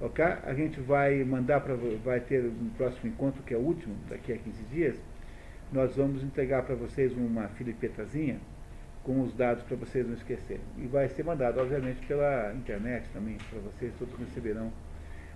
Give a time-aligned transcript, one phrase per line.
[0.00, 0.24] Ok?
[0.24, 1.74] A gente vai mandar para.
[2.04, 4.96] Vai ter um próximo encontro, que é o último, daqui a 15 dias.
[5.72, 8.38] Nós vamos entregar para vocês uma filipetazinha
[9.02, 10.62] com os dados para vocês não esquecerem.
[10.76, 14.72] E vai ser mandado, obviamente, pela internet também, para vocês, todos receberão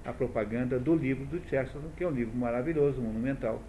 [0.05, 3.63] a propaganda do livro do Chesterton, que é um livro maravilhoso, monumental.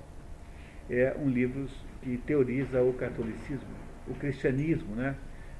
[0.89, 1.67] É um livro
[2.01, 3.69] que teoriza o catolicismo,
[4.07, 5.15] o cristianismo, né?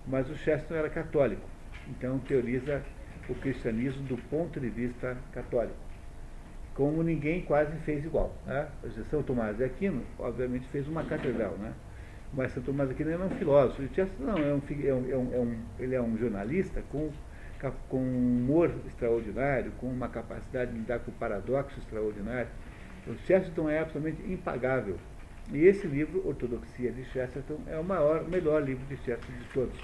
[0.06, 1.48] Mas o Chesterton era católico,
[1.90, 2.84] então teoriza
[3.30, 5.76] o cristianismo do ponto de vista católico.
[6.76, 8.36] Como ninguém quase fez igual.
[8.46, 8.68] Né?
[9.10, 11.74] São Tomás de Aquino, obviamente, fez uma catedral, né?
[12.34, 13.84] mas São Tomás de Aquino era um filósofo.
[13.84, 17.12] E Chesterton não, é um, é um, é um, ele é um jornalista com,
[17.90, 22.50] com um humor extraordinário, com uma capacidade de lidar com paradoxo extraordinário.
[23.08, 24.98] O Chesterton é absolutamente impagável.
[25.52, 29.80] E esse livro, Ortodoxia de Chesterton, é o maior, melhor livro de Chesterton de todos.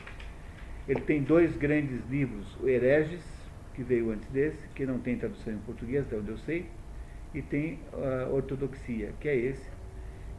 [0.90, 3.24] Ele tem dois grandes livros, o Hereges,
[3.76, 6.66] que veio antes desse, que não tem tradução em português, de onde eu sei,
[7.32, 9.70] e tem a Ortodoxia, que é esse,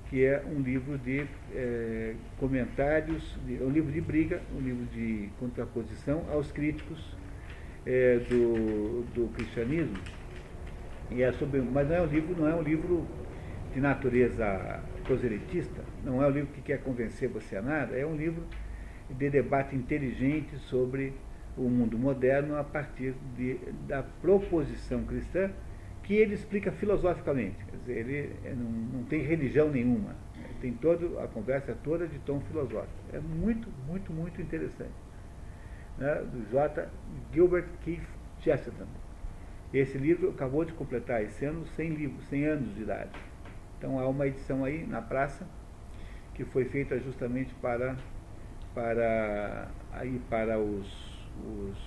[0.08, 5.28] que é um livro de é, comentários, de, um livro de briga, um livro de
[5.38, 7.16] contraposição aos críticos
[7.86, 9.98] é, do, do cristianismo.
[11.12, 13.06] E é sobre, mas não é um livro, não é um livro
[13.72, 18.16] de natureza proselitista, não é um livro que quer convencer você a nada, é um
[18.16, 18.42] livro
[19.18, 21.12] de debate inteligente sobre
[21.56, 25.50] o mundo moderno a partir de, da proposição cristã
[26.02, 27.56] que ele explica filosoficamente.
[27.80, 30.14] Dizer, ele não, não tem religião nenhuma.
[30.60, 32.92] Tem toda a conversa toda de tom filosófico.
[33.12, 34.92] É muito, muito, muito interessante.
[35.98, 36.14] Né?
[36.32, 36.88] Do J.
[37.32, 38.06] Gilbert Keith
[38.40, 38.86] Chesterton.
[39.72, 43.10] Esse livro acabou de completar esse ano 100 livros, 100 anos de idade.
[43.78, 45.46] Então há uma edição aí na praça
[46.34, 47.96] que foi feita justamente para
[48.74, 50.86] para, aí para os,
[51.44, 51.78] os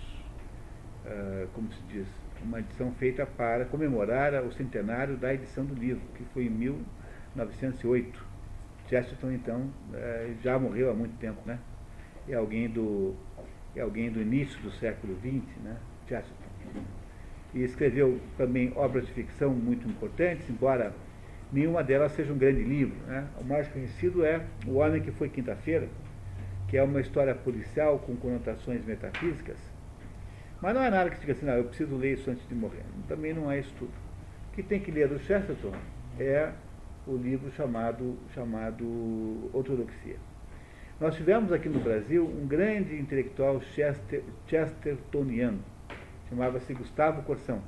[1.06, 2.08] uh, como se diz,
[2.42, 8.34] uma edição feita para comemorar o centenário da edição do livro, que foi em 1908.
[8.90, 11.58] Chesterton, então, uh, já morreu há muito tempo, né?
[12.28, 13.16] É alguém do,
[13.76, 15.78] é alguém do início do século XX, né?
[16.08, 16.44] Chesterton.
[17.54, 20.94] E escreveu também obras de ficção muito importantes, embora
[21.52, 22.96] nenhuma delas seja um grande livro.
[23.06, 23.28] Né?
[23.40, 25.88] O mais conhecido é O Homem que Foi Quinta-feira,
[26.68, 29.58] que é uma história policial com conotações metafísicas,
[30.62, 32.84] mas não é nada que diga assim, não, eu preciso ler isso antes de morrer.
[33.08, 33.92] Também não é isso tudo.
[34.50, 35.74] O que tem que ler do Chesterton
[36.18, 36.52] é
[37.06, 40.16] o livro chamado, chamado Ortodoxia.
[41.00, 45.60] Nós tivemos aqui no Brasil um grande intelectual Chester, chestertoniano,
[46.30, 47.62] chamava-se Gustavo Corsão.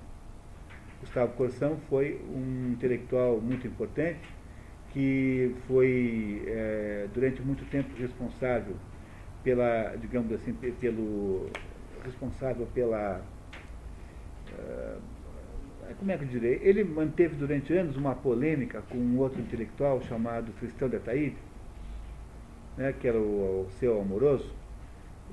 [1.02, 4.22] Gustavo Corsão foi um intelectual muito importante,
[4.96, 8.78] que foi é, durante muito tempo responsável
[9.44, 11.50] pela, digamos assim, pelo
[12.02, 13.22] responsável pela
[14.54, 15.02] uh,
[16.00, 16.62] como é que eu direi?
[16.64, 21.38] Ele manteve durante anos uma polêmica com um outro intelectual chamado Cristão de Ataíde,
[22.78, 24.50] né, que era o, o seu amoroso,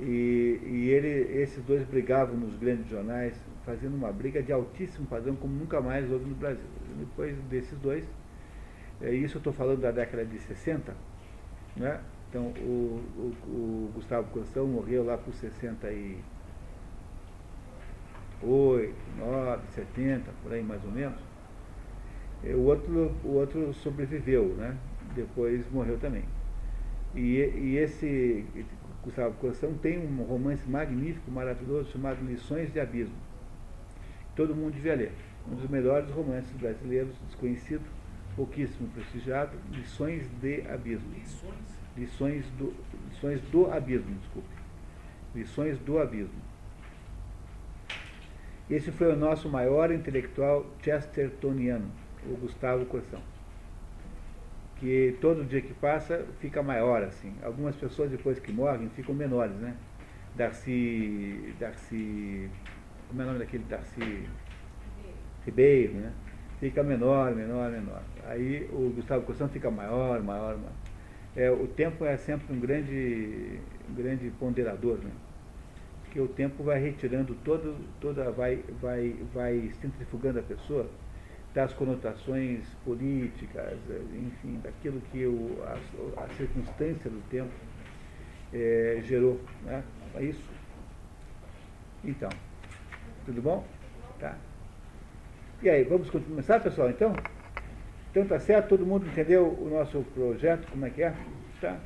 [0.01, 5.37] e, e ele, esses dois brigavam nos grandes jornais, fazendo uma briga de altíssimo padrão,
[5.37, 6.65] como nunca mais houve no Brasil.
[6.99, 8.05] Depois desses dois,
[9.03, 10.95] é, isso eu estou falando da década de 60,
[11.77, 12.01] né?
[12.29, 16.23] Então, o, o, o Gustavo Corsão morreu lá por 68,
[19.19, 21.21] 9, 70, por aí mais ou menos.
[22.45, 24.77] O outro, o outro sobreviveu, né?
[25.15, 26.25] Depois morreu também.
[27.15, 28.47] E, e esse
[29.05, 33.17] Gustavo Corsão tem um romance magnífico, maravilhoso, chamado Lições de Abismo.
[34.34, 35.13] Todo mundo devia ler.
[35.51, 37.83] Um dos melhores romances brasileiros, desconhecido,
[38.37, 41.12] pouquíssimo prestigiado, Lições de Abismo.
[41.15, 41.54] Lições?
[41.97, 42.75] Lições do,
[43.10, 44.48] lições do Abismo, desculpe.
[45.34, 46.41] Lições do Abismo.
[48.71, 51.91] Esse foi o nosso maior intelectual chestertoniano,
[52.25, 53.21] o Gustavo Corsão.
[54.76, 57.34] Que todo dia que passa fica maior, assim.
[57.42, 59.76] Algumas pessoas depois que morrem ficam menores, né?
[60.34, 61.54] Darcy.
[61.60, 62.48] Darcy.
[63.09, 64.26] Como é o nome daquele Darcy?
[65.45, 66.12] Ribeiro, né?
[66.62, 68.03] Fica menor, menor, menor.
[68.24, 70.72] Aí o Gustavo Corsão fica maior, maior, maior.
[71.34, 73.59] É, o tempo é sempre um grande,
[73.91, 75.10] um grande ponderador, né?
[76.04, 80.88] Porque o tempo vai retirando todo, toda, vai, vai, vai centrifugando a pessoa
[81.53, 83.76] das conotações políticas,
[84.14, 87.50] enfim, daquilo que o, a, a circunstância do tempo
[88.54, 89.41] é, gerou.
[89.64, 89.82] Né?
[90.14, 90.48] É isso?
[92.04, 92.30] Então,
[93.26, 93.66] tudo bom?
[94.20, 94.36] Tá.
[95.62, 97.14] E aí, vamos começar, pessoal, então?
[98.10, 98.70] Então tá certo?
[98.70, 101.14] Todo mundo entendeu o nosso projeto, como é que é?
[101.60, 101.78] Tá?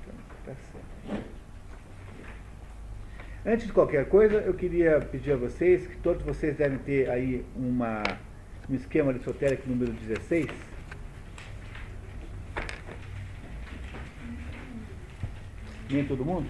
[0.00, 0.14] Então,
[0.46, 1.24] tá certo.
[3.44, 7.44] Antes de qualquer coisa, eu queria pedir a vocês que todos vocês devem ter aí
[7.56, 8.04] uma,
[8.70, 10.46] um esquema aristotélico número 16.
[15.90, 16.48] Nem todo mundo?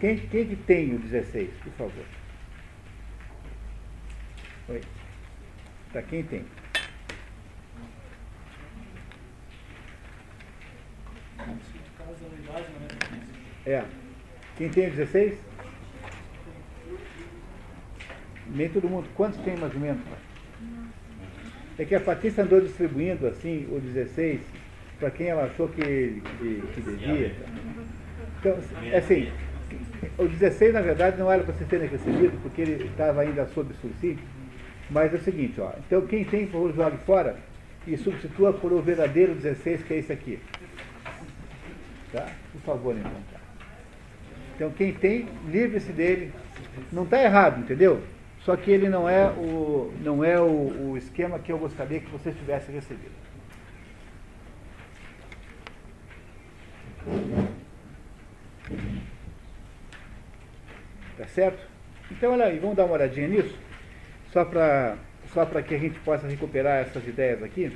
[0.00, 2.15] Quem, quem que tem o 16, por favor?
[4.68, 4.80] Oi.
[5.92, 6.44] Tá, quem tem?
[13.64, 13.84] É.
[14.56, 15.38] Quem tem o 16?
[18.48, 19.08] Nem todo mundo.
[19.14, 20.02] Quantos tem mais ou menos?
[21.78, 24.40] É que a Patrícia andou distribuindo assim o 16
[24.98, 27.36] para quem ela achou que, que, que devia.
[28.40, 28.58] Então,
[28.96, 29.30] assim,
[30.18, 33.72] o 16 na verdade não era para vocês terem recebido, porque ele estava ainda sob
[33.74, 34.24] subsídio.
[34.90, 35.72] Mas é o seguinte, ó.
[35.86, 37.36] Então quem tem, por jogue fora
[37.86, 40.38] e substitua por o verdadeiro 16, que é esse aqui.
[42.12, 42.28] Tá?
[42.52, 43.12] Por favor, então.
[44.54, 46.32] Então quem tem, livre-se dele.
[46.92, 48.02] Não está errado, entendeu?
[48.40, 52.10] Só que ele não é o, não é o, o esquema que eu gostaria que
[52.10, 53.10] vocês tivessem recebido.
[61.16, 61.66] Tá certo?
[62.10, 63.58] Então, olha aí, vamos dar uma olhadinha nisso,
[64.36, 64.98] só para
[65.32, 67.74] só que a gente possa recuperar essas ideias aqui.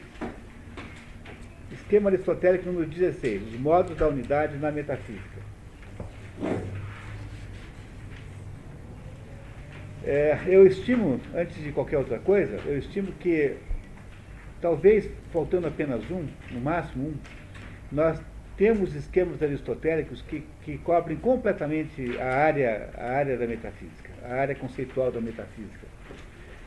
[1.72, 5.40] Esquema aristotélico número 16, os modos da unidade na metafísica.
[10.04, 13.56] É, eu estimo, antes de qualquer outra coisa, eu estimo que
[14.60, 17.14] talvez faltando apenas um, no máximo um,
[17.90, 18.20] nós
[18.58, 24.54] temos esquemas aristotélicos que, que cobrem completamente a área, a área da metafísica, a área
[24.54, 25.89] conceitual da metafísica.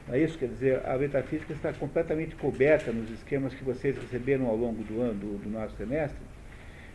[0.08, 0.38] Não é isso?
[0.38, 5.02] Quer dizer, a metafísica está completamente coberta nos esquemas que vocês receberam ao longo do
[5.02, 6.20] ano, do, do nosso semestre.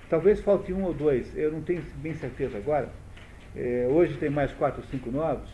[0.08, 2.88] Talvez falte um ou dois, eu não tenho bem certeza agora.
[3.56, 5.48] É, hoje tem mais quatro ou cinco novos,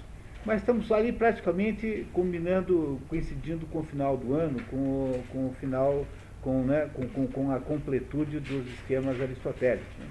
[0.44, 6.06] mas estamos ali praticamente combinando, coincidindo com o final do ano, com, com o final,
[6.42, 9.96] com, né, com, com, com a completude dos esquemas aristotélicos.
[9.98, 10.06] Né?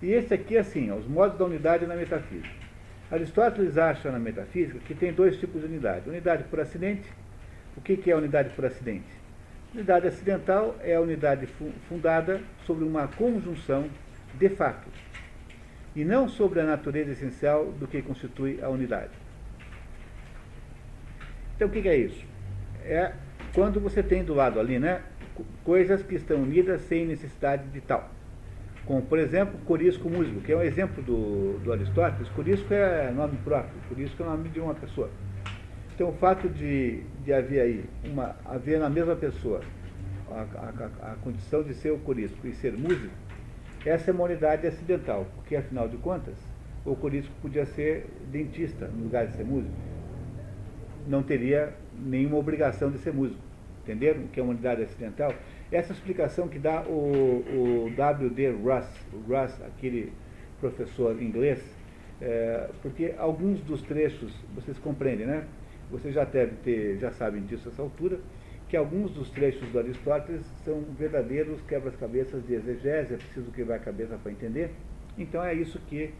[0.00, 2.57] E esse aqui, assim, os modos da unidade na metafísica.
[3.10, 6.08] Aristóteles acha na metafísica que tem dois tipos de unidade.
[6.08, 7.08] Unidade por acidente.
[7.76, 9.06] O que, que é unidade por acidente?
[9.74, 11.46] Unidade acidental é a unidade
[11.88, 13.88] fundada sobre uma conjunção
[14.34, 14.88] de fato,
[15.94, 19.12] e não sobre a natureza essencial do que constitui a unidade.
[21.56, 22.24] Então o que é isso?
[22.84, 23.12] É
[23.54, 25.02] quando você tem do lado ali, né,
[25.64, 28.10] coisas que estão unidas sem necessidade de tal.
[28.88, 32.28] Como, por exemplo, corisco músico, que é um exemplo do, do Aristóteles.
[32.30, 35.08] Corisco é nome próprio, corisco é o nome de uma pessoa.
[35.94, 39.60] Então, o fato de, de haver aí, uma, haver na mesma pessoa
[40.30, 43.14] a, a, a condição de ser o corisco e ser músico,
[43.84, 46.34] essa é uma unidade acidental, porque, afinal de contas,
[46.84, 49.88] o corisco podia ser dentista no lugar de ser músico
[51.08, 53.40] não teria nenhuma obrigação de ser músico.
[53.82, 54.26] Entenderam?
[54.28, 55.32] Que é uma unidade acidental.
[55.70, 58.50] Essa explicação que dá o, o W.D.
[58.50, 58.88] Russ,
[59.28, 60.12] Russ, aquele
[60.60, 61.62] professor inglês,
[62.20, 65.44] é, porque alguns dos trechos, vocês compreendem, né?
[65.90, 68.18] Vocês já devem ter, já sabem disso a essa altura,
[68.68, 73.78] que alguns dos trechos do Aristóteles são verdadeiros quebras-cabeças de exegese, é preciso quebrar a
[73.78, 74.70] cabeça para entender.
[75.16, 76.12] Então é isso que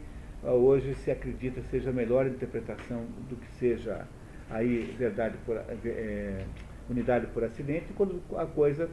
[0.43, 4.07] ah, hoje se acredita seja a melhor interpretação do que seja
[4.49, 6.43] aí verdade por, é,
[6.89, 8.89] unidade por acidente, quando a coisa,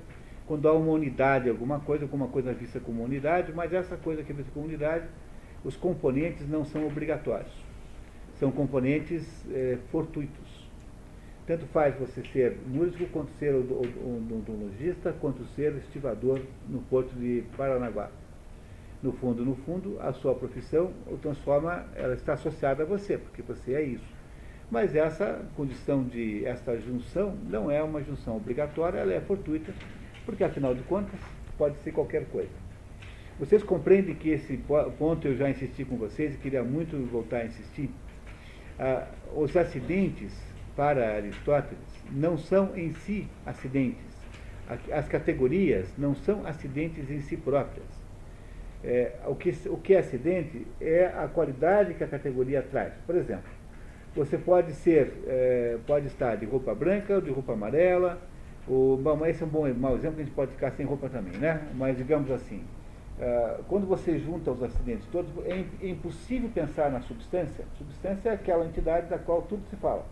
[0.46, 4.32] quando há uma unidade, alguma coisa, alguma coisa vista como unidade, mas essa coisa que
[4.32, 5.06] é vista como unidade,
[5.64, 7.52] os componentes não são obrigatórios.
[8.38, 10.66] São componentes é, fortuitos.
[11.46, 18.10] Tanto faz você ser músico, quanto ser odontologista, quanto ser estivador no porto de Paranaguá.
[19.02, 23.42] No fundo, no fundo, a sua profissão o transforma, ela está associada a você, porque
[23.42, 24.16] você é isso.
[24.70, 29.72] Mas essa condição de, essa junção não é uma junção obrigatória, ela é fortuita,
[30.26, 31.18] porque afinal de contas
[31.56, 32.50] pode ser qualquer coisa.
[33.38, 34.58] Vocês compreendem que esse
[34.98, 37.90] ponto eu já insisti com vocês e queria muito voltar a insistir?
[38.78, 40.32] Ah, os acidentes,
[40.74, 41.78] para Aristóteles,
[42.10, 44.04] não são em si acidentes.
[44.90, 47.86] As categorias não são acidentes em si próprias.
[48.82, 52.92] É, o, que, o que é acidente é a qualidade que a categoria traz.
[53.06, 53.50] Por exemplo,
[54.14, 58.20] você pode ser, é, pode estar de roupa branca ou de roupa amarela.
[58.68, 61.38] O, bom, esse é um bom mau exemplo, a gente pode ficar sem roupa também,
[61.38, 61.68] né?
[61.74, 62.64] Mas digamos assim,
[63.18, 67.64] uh, quando você junta os acidentes todos, é, é impossível pensar na substância.
[67.78, 70.04] Substância é aquela entidade da qual tudo se fala.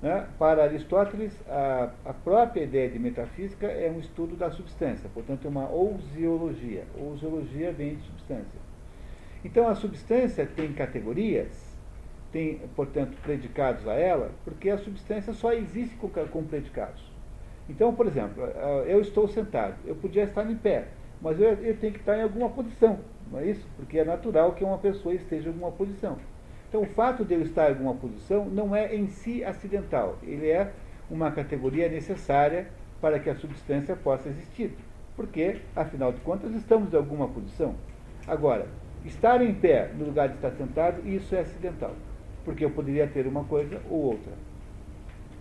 [0.00, 0.26] Né?
[0.38, 5.48] Para Aristóteles, a, a, própria ideia de metafísica é um estudo da substância, portanto é
[5.48, 6.84] uma ousiologia.
[6.96, 8.60] Ousiologia vem de substância.
[9.44, 11.68] Então a substância tem categorias
[12.32, 17.07] tem, portanto, predicados a ela, porque a substância só existe com, com predicados.
[17.68, 18.44] Então, por exemplo,
[18.86, 20.88] eu estou sentado, eu podia estar em pé,
[21.20, 22.98] mas eu, eu tenho que estar em alguma posição,
[23.30, 23.66] não é isso?
[23.76, 26.16] Porque é natural que uma pessoa esteja em alguma posição.
[26.68, 30.48] Então, o fato de eu estar em alguma posição não é em si acidental, ele
[30.48, 30.72] é
[31.10, 32.68] uma categoria necessária
[33.00, 34.76] para que a substância possa existir.
[35.16, 37.74] Porque, afinal de contas, estamos em alguma posição.
[38.26, 38.68] Agora,
[39.04, 41.94] estar em pé no lugar de estar sentado, isso é acidental.
[42.44, 44.32] Porque eu poderia ter uma coisa ou outra.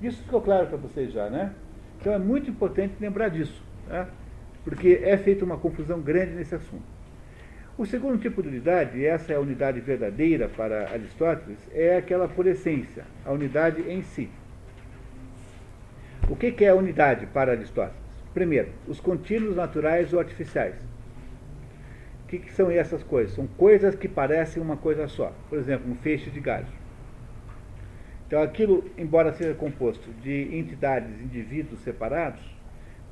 [0.01, 1.53] Isso ficou claro para vocês já, né?
[2.00, 4.08] Então é muito importante lembrar disso, né?
[4.63, 6.84] porque é feita uma confusão grande nesse assunto.
[7.77, 12.27] O segundo tipo de unidade, e essa é a unidade verdadeira para Aristóteles, é aquela
[12.27, 14.30] por essência, a unidade em si.
[16.30, 18.08] O que é a unidade para Aristóteles?
[18.34, 20.75] Primeiro, os contínuos naturais ou artificiais.
[22.24, 23.34] O que, que, são essas coisas?
[23.34, 25.32] São coisas que parecem uma coisa só.
[25.50, 26.68] Por exemplo, um feixe de galho.
[28.27, 32.41] Então, aquilo, embora seja composto de entidades, indivíduos separados,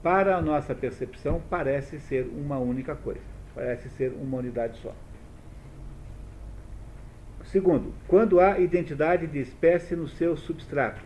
[0.04, 3.22] para a nossa percepção parece ser uma única coisa,
[3.56, 4.94] parece ser uma unidade só.
[7.46, 11.02] Segundo, quando há identidade de espécie no seu substrato.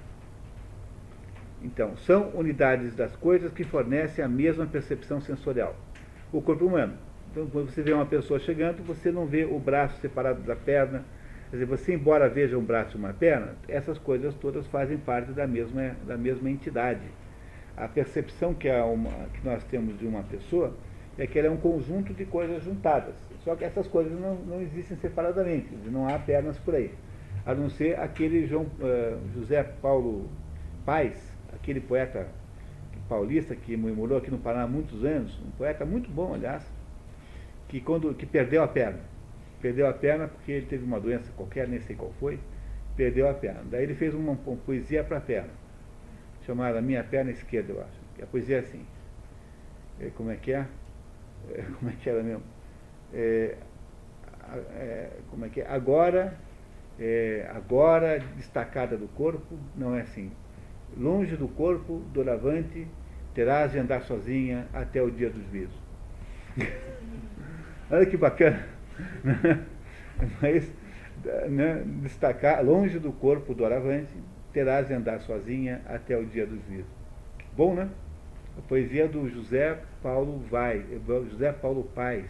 [1.61, 5.75] Então, são unidades das coisas que fornecem a mesma percepção sensorial.
[6.31, 6.93] O corpo humano.
[7.31, 11.03] Então, quando você vê uma pessoa chegando, você não vê o braço separado da perna,
[11.49, 15.31] Quer dizer, você, embora veja um braço e uma perna, essas coisas todas fazem parte
[15.31, 17.01] da mesma, da mesma entidade.
[17.75, 20.75] A percepção que, uma, que nós temos de uma pessoa
[21.17, 23.15] é que ela é um conjunto de coisas juntadas.
[23.43, 26.93] Só que essas coisas não, não existem separadamente, não há pernas por aí.
[27.43, 30.29] A não ser aquele João, uh, José Paulo
[30.85, 31.17] Paes,
[31.51, 32.27] aquele poeta
[33.07, 36.63] paulista que morou aqui no Paraná há muitos anos, um poeta muito bom, aliás,
[37.67, 38.99] que, quando, que perdeu a perna
[39.61, 42.39] Perdeu a perna porque ele teve uma doença qualquer, nem sei qual foi,
[42.95, 43.61] perdeu a perna.
[43.69, 45.51] Daí ele fez uma, uma poesia para a perna,
[46.45, 47.99] chamada Minha Perna Esquerda, eu acho.
[48.17, 48.85] E a poesia é assim.
[49.99, 50.65] É, como é que é?
[51.51, 51.61] é?
[51.79, 52.43] Como é que era mesmo?
[53.13, 53.55] É,
[54.75, 55.67] é, como é que é?
[55.67, 56.33] Agora,
[56.99, 60.31] é, agora destacada do corpo, não é assim.
[60.97, 62.87] Longe do corpo, doravante,
[63.33, 65.77] terás de andar sozinha até o dia do juízo.
[67.91, 68.78] Olha que bacana.
[70.41, 70.71] Mas
[71.49, 74.11] né, destacar, longe do corpo do Aravante,
[74.53, 76.89] terás de andar sozinha até o dia do juízo.
[77.55, 77.89] Bom, né?
[78.57, 80.83] A poesia do José Paulo Vai,
[81.29, 82.29] José Paulo Paes,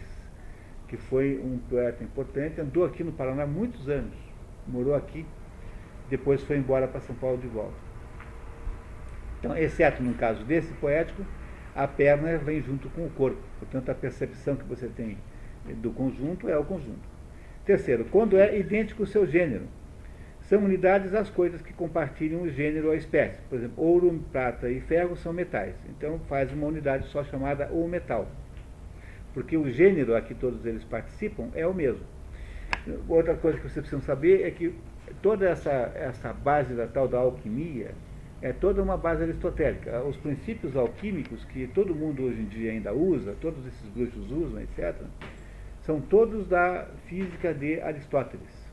[0.87, 4.13] que foi um poeta importante, andou aqui no Paraná muitos anos,
[4.67, 5.25] morou aqui,
[6.09, 7.77] depois foi embora para São Paulo de volta.
[9.39, 11.23] Então, exceto num caso desse poético,
[11.75, 13.41] a perna vem junto com o corpo.
[13.59, 15.17] Portanto, a percepção que você tem
[15.65, 17.07] do conjunto é o conjunto.
[17.65, 19.65] Terceiro, quando é idêntico o seu gênero.
[20.41, 23.39] São unidades as coisas que compartilham o gênero ou a espécie.
[23.47, 25.75] Por exemplo, ouro, prata e ferro são metais.
[25.89, 28.27] Então faz uma unidade só chamada o metal.
[29.31, 32.03] Porque o gênero a que todos eles participam é o mesmo.
[33.07, 34.73] Outra coisa que vocês precisam saber é que
[35.21, 37.91] toda essa, essa base da tal da alquimia
[38.41, 40.01] é toda uma base aristotélica.
[40.03, 44.61] Os princípios alquímicos que todo mundo hoje em dia ainda usa, todos esses bruxos usam,
[44.61, 44.95] etc.,
[45.89, 48.71] são todos da física de Aristóteles.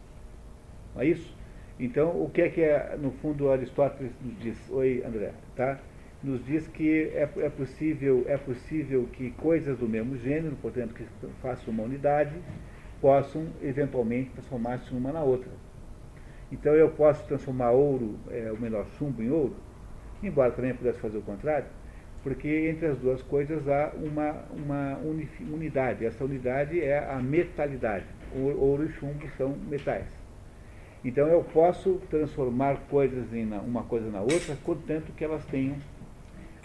[0.94, 1.34] Não é isso?
[1.80, 4.70] Então, o que é que é, no fundo, Aristóteles nos diz?
[4.70, 5.78] Oi, André, tá?
[6.22, 11.06] Nos diz que é, é, possível, é possível que coisas do mesmo gênero, portanto, que
[11.40, 12.34] façam uma unidade,
[13.00, 15.50] possam eventualmente transformar-se uma na outra.
[16.52, 19.56] Então, eu posso transformar ouro, é, o menor chumbo, em ouro,
[20.22, 21.68] embora também pudesse fazer o contrário,
[22.26, 26.04] porque entre as duas coisas há uma, uma unidade.
[26.04, 28.04] Essa unidade é a metalidade.
[28.34, 30.08] Ouro e chumbo são metais.
[31.04, 35.76] Então eu posso transformar coisas em uma coisa na outra, contanto que elas tenham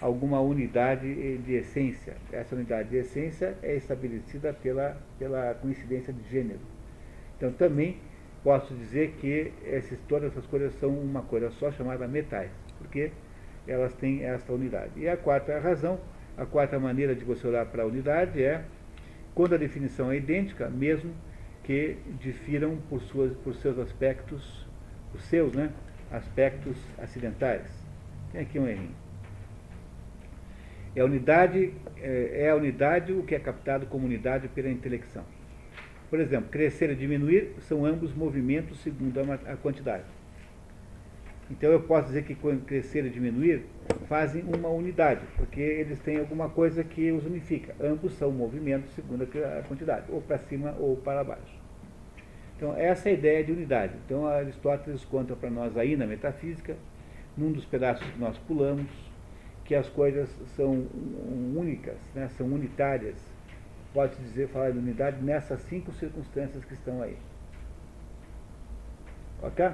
[0.01, 2.15] alguma unidade de essência.
[2.31, 6.61] Essa unidade de essência é estabelecida pela, pela coincidência de gênero.
[7.37, 7.97] Então também
[8.43, 12.49] posso dizer que esses, todas essas coisas são uma coisa só chamada metais,
[12.79, 13.11] porque
[13.67, 14.91] elas têm esta unidade.
[14.97, 15.99] E a quarta razão,
[16.37, 18.63] a quarta maneira de você olhar para a unidade é
[19.33, 21.13] quando a definição é idêntica, mesmo
[21.63, 24.67] que difiram por, suas, por seus aspectos,
[25.13, 25.71] os seus né,
[26.11, 27.67] aspectos acidentais.
[28.31, 28.95] Tem aqui um errinho.
[30.95, 35.23] É a unidade, é, é a unidade o que é captado como unidade pela intelecção.
[36.09, 40.03] Por exemplo, crescer e diminuir são ambos movimentos segundo a, a quantidade.
[41.51, 43.65] Então eu posso dizer que quando crescer e diminuir
[44.07, 47.75] fazem uma unidade, porque eles têm alguma coisa que os unifica.
[47.79, 51.59] Ambos são movimentos segundo a quantidade, ou para cima ou para baixo.
[52.55, 53.93] Então, essa é a ideia de unidade.
[54.05, 56.77] Então, Aristóteles conta para nós aí na metafísica,
[57.35, 58.87] num dos pedaços que nós pulamos,
[59.65, 60.85] que as coisas são
[61.55, 63.17] únicas, né, são unitárias.
[63.93, 67.17] Pode-se dizer, falar de unidade nessas cinco circunstâncias que estão aí.
[69.41, 69.69] Ok?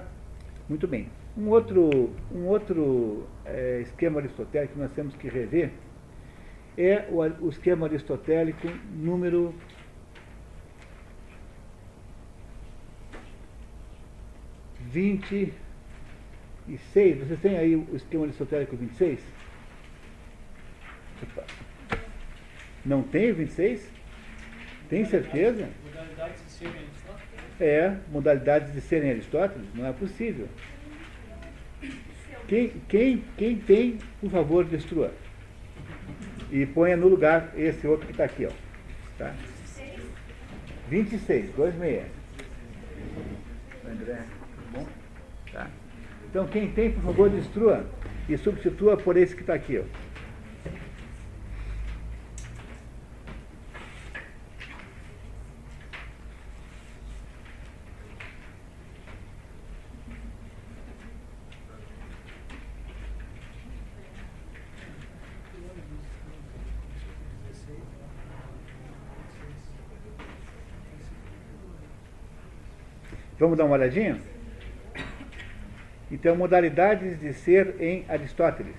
[0.68, 1.08] Muito bem.
[1.38, 5.70] Um outro, um outro é, esquema aristotélico que nós temos que rever
[6.76, 9.54] é o, o esquema aristotélico número
[14.80, 15.54] vinte
[16.68, 17.20] e seis.
[17.20, 19.20] Vocês têm aí o esquema aristotélico 26?
[22.84, 23.92] Não tem o 26?
[24.90, 25.70] Tem certeza?
[25.84, 27.62] Modalidades de serem Aristóteles?
[27.62, 29.68] É, modalidades de serem Aristóteles?
[29.76, 30.48] Não é possível.
[32.48, 35.12] Quem, quem, quem tem, por favor, destrua.
[36.50, 38.52] E ponha no lugar esse outro que está aqui, ó.
[39.18, 39.34] Tá?
[40.90, 42.06] 26, 26.
[43.86, 44.20] André,
[44.72, 44.88] bom?
[45.52, 45.70] Tá.
[46.30, 47.86] Então quem tem, por favor, destrua
[48.30, 50.07] e substitua por esse que está aqui, ó.
[73.40, 74.20] Vamos dar uma olhadinha?
[76.10, 78.76] Então, modalidades de ser em Aristóteles.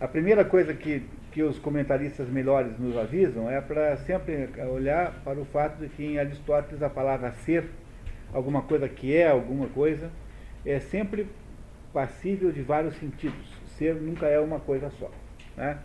[0.00, 5.40] A primeira coisa que, que os comentaristas melhores nos avisam é para sempre olhar para
[5.40, 7.64] o fato de que em Aristóteles a palavra ser,
[8.32, 10.08] alguma coisa que é alguma coisa,
[10.64, 11.26] é sempre
[11.92, 13.58] passível de vários sentidos.
[13.76, 15.10] Ser nunca é uma coisa só.
[15.56, 15.78] Né?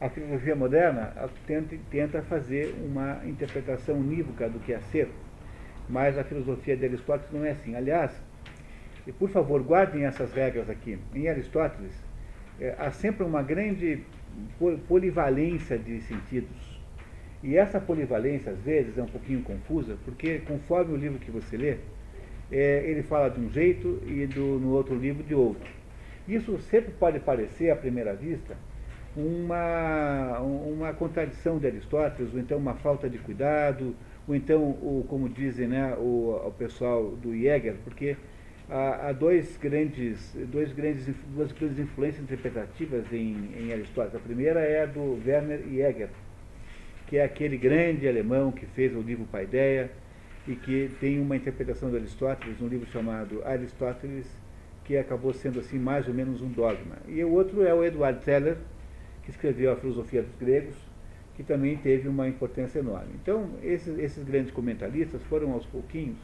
[0.00, 1.12] A filosofia moderna
[1.46, 5.08] tenta, tenta fazer uma interpretação unívoca do que é ser
[5.88, 7.74] mas a filosofia de Aristóteles não é assim.
[7.74, 8.10] Aliás,
[9.06, 10.98] e por favor, guardem essas regras aqui.
[11.14, 11.92] Em Aristóteles,
[12.60, 14.02] é, há sempre uma grande
[14.88, 16.80] polivalência de sentidos.
[17.42, 21.56] E essa polivalência, às vezes, é um pouquinho confusa, porque conforme o livro que você
[21.56, 21.76] lê,
[22.50, 25.68] é, ele fala de um jeito e do, no outro livro de outro.
[26.26, 28.56] Isso sempre pode parecer, à primeira vista,
[29.14, 33.94] uma, uma contradição de Aristóteles, ou então uma falta de cuidado,
[34.26, 38.16] ou então, o, como dizem né, o, o pessoal do Jäger, porque
[38.70, 44.14] há, há dois grandes, dois grandes, duas grandes influências interpretativas em, em Aristóteles.
[44.16, 46.08] A primeira é a do Werner Jäger,
[47.06, 49.90] que é aquele grande alemão que fez o livro Paideia
[50.48, 54.26] e que tem uma interpretação de Aristóteles, um livro chamado Aristóteles,
[54.84, 56.96] que acabou sendo assim mais ou menos um dogma.
[57.08, 58.56] E o outro é o Eduard Teller,
[59.22, 60.76] que escreveu a filosofia dos gregos,
[61.36, 63.14] que também teve uma importância enorme.
[63.20, 66.16] Então, esses, esses grandes comentaristas foram aos pouquinhos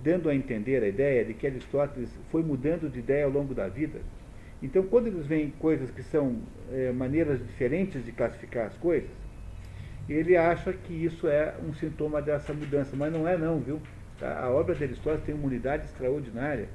[0.00, 3.68] dando a entender a ideia de que Aristóteles foi mudando de ideia ao longo da
[3.68, 4.00] vida.
[4.62, 6.36] Então, quando eles veem coisas que são
[6.72, 9.10] é, maneiras diferentes de classificar as coisas,
[10.08, 13.80] ele acha que isso é um sintoma dessa mudança, mas não é não, viu?
[14.22, 16.68] A obra de Aristóteles tem uma unidade extraordinária.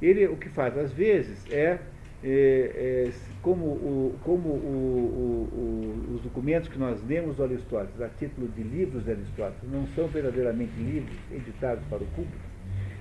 [0.00, 1.78] Ele o que faz às vezes é
[2.22, 8.08] é, é, como, o, como o, o, os documentos que nós lemos do Aristóteles, a
[8.08, 12.36] título de livros de Aristóteles, não são verdadeiramente livros editados para o público,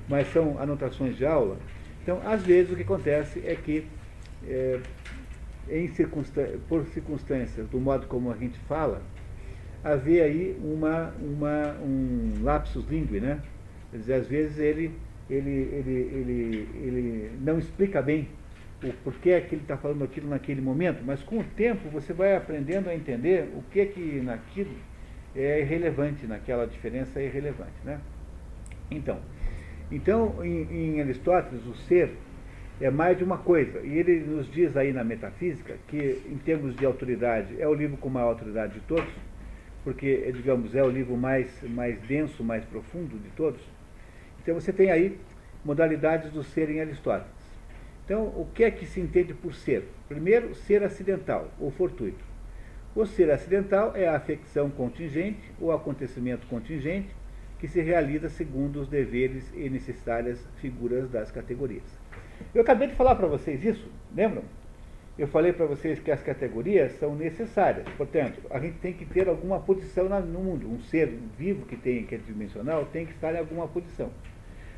[0.07, 1.57] mas são anotações de aula.
[2.03, 3.87] Então, às vezes, o que acontece é que,
[4.47, 4.79] é,
[5.69, 5.91] em
[6.69, 9.01] por circunstâncias, do modo como a gente fala,
[9.83, 13.41] haver aí uma, uma, um lapsus linguae, né?
[13.91, 14.91] Quer dizer, às vezes ele,
[15.29, 18.27] ele, ele, ele, ele não explica bem
[18.83, 22.13] o porquê é que ele está falando aquilo naquele momento, mas com o tempo você
[22.13, 24.75] vai aprendendo a entender o que é que naquilo
[25.35, 27.73] é irrelevante, naquela diferença é irrelevante.
[27.83, 27.99] Né?
[28.91, 29.19] Então,
[29.91, 32.11] então em, em Aristóteles, o ser
[32.79, 33.79] é mais de uma coisa.
[33.79, 37.97] E ele nos diz aí na metafísica que, em termos de autoridade, é o livro
[37.97, 39.11] com maior autoridade de todos,
[39.83, 43.61] porque, digamos, é o livro mais, mais denso, mais profundo de todos.
[44.41, 45.17] Então você tem aí
[45.65, 47.36] modalidades do ser em Aristóteles.
[48.07, 49.83] Então, o que é que se entende por ser?
[50.07, 52.23] Primeiro, ser acidental ou fortuito.
[52.95, 57.13] O ser acidental é a afecção contingente ou acontecimento contingente
[57.59, 61.83] que se realiza segundo os deveres e necessárias figuras das categorias.
[62.55, 64.43] Eu acabei de falar para vocês isso, lembram?
[65.19, 69.27] Eu falei para vocês que as categorias são necessárias, portanto, a gente tem que ter
[69.27, 70.71] alguma posição no mundo.
[70.71, 74.09] Um ser vivo que tem que é dimensional tem que estar em alguma posição.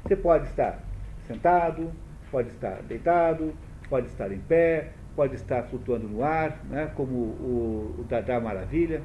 [0.04, 0.82] Você pode estar
[1.28, 1.92] sentado,
[2.32, 3.54] pode estar deitado,
[3.90, 9.02] pode estar em pé, pode estar flutuando no ar, né, como o, o Dadá Maravilha.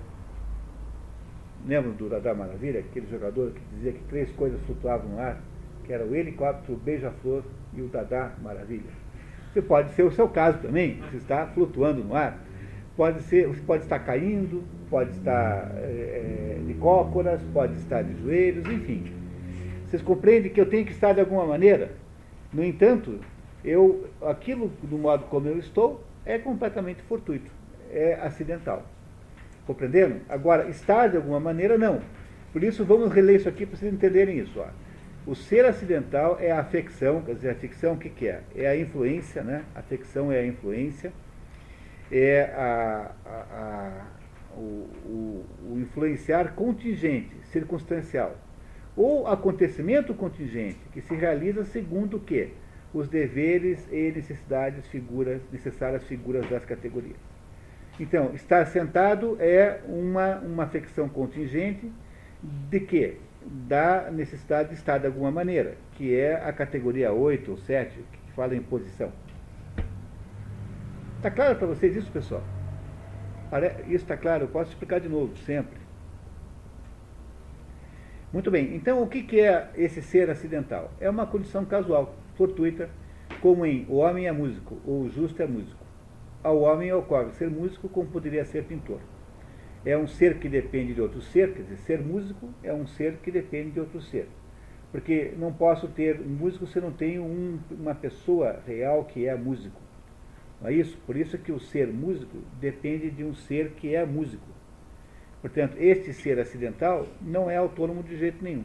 [1.67, 5.41] lembram do Radar Maravilha, aquele jogador que dizia que três coisas flutuavam no ar,
[5.85, 9.05] que era o helicóptero, o beija-flor e o Dadá Maravilha.
[9.53, 12.39] Você pode ser o seu caso também, você está flutuando no ar.
[12.97, 18.67] Pode ser, você pode estar caindo, pode estar é, de cócoras, pode estar de joelhos,
[18.67, 19.13] enfim.
[19.87, 21.91] Vocês compreendem que eu tenho que estar de alguma maneira?
[22.55, 23.19] No entanto,
[23.65, 27.51] eu, aquilo do modo como eu estou é completamente fortuito,
[27.91, 28.87] é acidental.
[29.67, 30.21] Compreenderam?
[30.29, 32.01] Agora, estar de alguma maneira, não.
[32.53, 34.61] Por isso, vamos reler isso aqui para vocês entenderem isso.
[34.61, 34.67] Ó.
[35.27, 38.43] O ser acidental é a afecção, quer dizer, a ficção o que, que é?
[38.55, 39.65] É a influência, né?
[39.75, 41.13] A afecção é a influência,
[42.13, 44.07] é a, a, a
[44.57, 48.37] o, o, o influenciar contingente, circunstancial.
[48.97, 52.51] Ou acontecimento contingente, que se realiza segundo o quê?
[52.93, 57.17] Os deveres e necessidades figuras, necessárias figuras das categorias.
[57.99, 61.91] Então, estar sentado é uma, uma afecção contingente
[62.43, 63.17] de quê?
[63.45, 68.33] Da necessidade de estar de alguma maneira, que é a categoria 8 ou 7, que
[68.33, 69.13] fala em posição.
[71.17, 72.43] Está claro para vocês isso, pessoal?
[73.87, 75.84] Isso está claro, eu posso explicar de novo, sempre.
[78.35, 80.91] Muito bem, então o que é esse ser acidental?
[80.99, 82.91] É uma condição casual, fortuita,
[83.41, 85.87] como em o homem é músico, ou o justo é músico.
[86.43, 88.99] Ao homem ocorre ser músico como poderia ser pintor.
[89.87, 93.19] É um ser que depende de outro ser, quer dizer, ser músico é um ser
[93.19, 94.27] que depende de outro ser.
[94.91, 99.81] Porque não posso ter músico se não tenho um, uma pessoa real que é músico.
[100.61, 100.99] Não é isso?
[101.07, 104.54] Por isso que o ser músico depende de um ser que é músico.
[105.45, 108.65] Portanto, este ser acidental não é autônomo de jeito nenhum,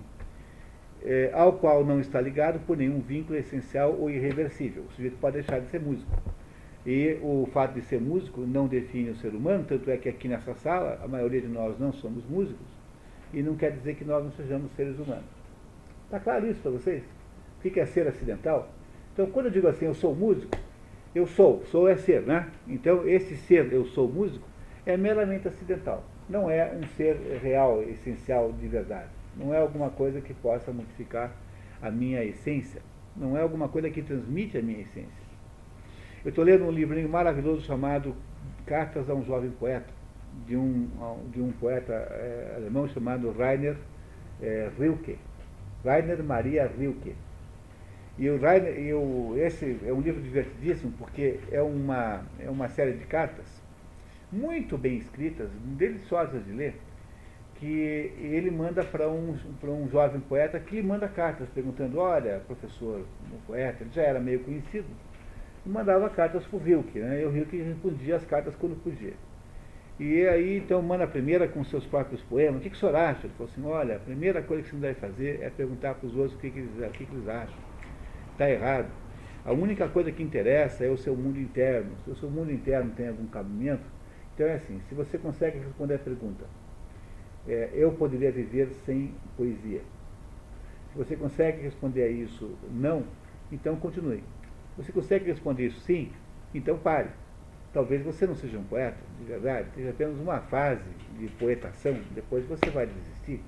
[1.03, 4.83] é, ao qual não está ligado por nenhum vínculo essencial ou irreversível.
[4.83, 6.09] O sujeito pode deixar de ser músico.
[6.85, 10.29] E o fato de ser músico não define o ser humano, tanto é que aqui
[10.29, 12.65] nessa sala a maioria de nós não somos músicos,
[13.33, 15.25] e não quer dizer que nós não sejamos seres humanos.
[16.05, 17.03] Está claro isso para vocês?
[17.57, 18.71] O que é ser acidental?
[19.11, 20.57] Então, quando eu digo assim, eu sou músico,
[21.13, 22.47] eu sou, sou é ser, né?
[22.65, 24.47] Então, esse ser, eu sou músico,
[24.85, 29.09] é meramente acidental não é um ser real, essencial de verdade.
[29.35, 31.31] Não é alguma coisa que possa modificar
[31.81, 32.81] a minha essência.
[33.15, 35.29] Não é alguma coisa que transmite a minha essência.
[36.23, 38.15] Eu estou lendo um livrinho maravilhoso chamado
[38.65, 39.89] Cartas a um Jovem Poeta,
[40.45, 40.87] de um,
[41.31, 43.75] de um poeta é, alemão chamado Rainer
[44.41, 45.17] é, Rilke.
[45.83, 47.15] Rainer Maria Rilke.
[48.17, 48.75] E, o Rainer,
[49.37, 53.58] esse é um livro divertidíssimo porque é uma, é uma série de cartas
[54.31, 56.75] muito bem escritas, deliciosas de ler,
[57.55, 63.39] que ele manda para um, um jovem poeta que manda cartas perguntando, olha, professor, um
[63.45, 64.87] poeta, ele já era meio conhecido,
[65.65, 67.21] e mandava cartas para o Rilke, né?
[67.21, 69.13] e o Rilke respondia as cartas quando podia.
[69.99, 72.61] E aí, então, manda a primeira com seus próprios poemas.
[72.61, 73.27] O que, que o senhor acha?
[73.27, 76.15] Ele falou assim, olha, a primeira coisa que você deve fazer é perguntar para os
[76.15, 77.57] outros o que, que, eles, o que, que eles acham.
[78.31, 78.87] Está errado.
[79.43, 81.91] A única coisa que interessa é o seu mundo interno.
[82.05, 83.83] Se o seu mundo interno tem algum cabimento,
[84.39, 86.45] então é assim, se você consegue responder a pergunta,
[87.45, 89.81] é, eu poderia viver sem poesia.
[90.93, 93.03] Se você consegue responder a isso não,
[93.51, 94.23] então continue.
[94.77, 96.13] Você consegue responder isso sim,
[96.55, 97.09] então pare.
[97.73, 102.45] Talvez você não seja um poeta, de verdade, seja apenas uma fase de poetação, depois
[102.45, 103.41] você vai desistir.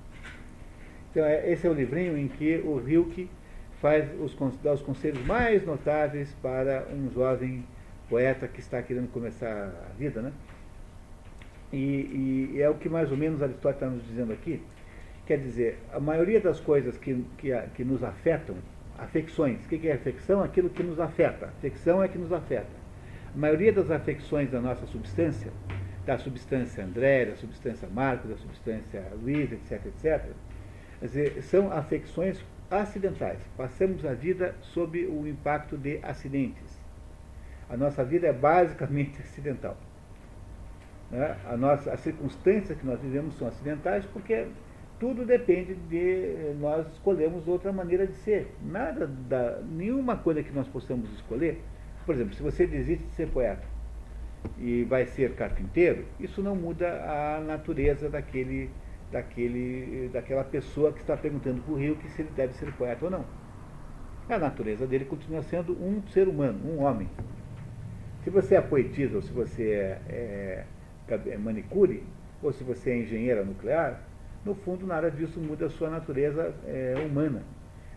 [1.10, 3.30] Então, é, esse é o livrinho em que o Rilke
[3.80, 7.64] faz os, dá os conselhos mais notáveis para um jovem
[8.10, 10.32] poeta que está querendo começar a vida, né?
[11.72, 14.60] E, e, é o que mais ou menos Aristóteles está nos dizendo aqui.
[15.26, 18.56] Quer dizer, a maioria das coisas que, que, que nos afetam,
[18.98, 20.42] afecções, o que é afecção?
[20.42, 21.46] Aquilo que nos afeta.
[21.46, 22.82] Afecção é que nos afeta.
[23.34, 25.50] A maioria das afecções da nossa substância,
[26.04, 30.26] da substância André, da substância Marcos, da substância Luiz, etc, etc,
[31.00, 33.38] dizer, são afecções acidentais.
[33.56, 36.80] Passamos a vida sob o impacto de acidentes.
[37.68, 39.76] A nossa vida é basicamente acidental.
[41.12, 41.36] Né?
[41.44, 44.46] A nossa, as circunstâncias que nós vivemos são acidentais porque
[44.98, 48.54] tudo depende de nós escolhermos outra maneira de ser.
[48.64, 51.62] Nada da, nenhuma coisa que nós possamos escolher.
[52.06, 53.62] Por exemplo, se você desiste de ser poeta
[54.58, 58.70] e vai ser carpinteiro, isso não muda a natureza daquele,
[59.10, 63.04] daquele, daquela pessoa que está perguntando para o Rio que se ele deve ser poeta
[63.04, 63.24] ou não.
[64.28, 67.08] A natureza dele continua sendo um ser humano, um homem.
[68.24, 70.64] Se você é poetisa ou se você é é
[71.38, 72.02] manicure,
[72.42, 74.02] ou se você é engenheira nuclear,
[74.44, 77.42] no fundo nada disso muda a sua natureza é, humana.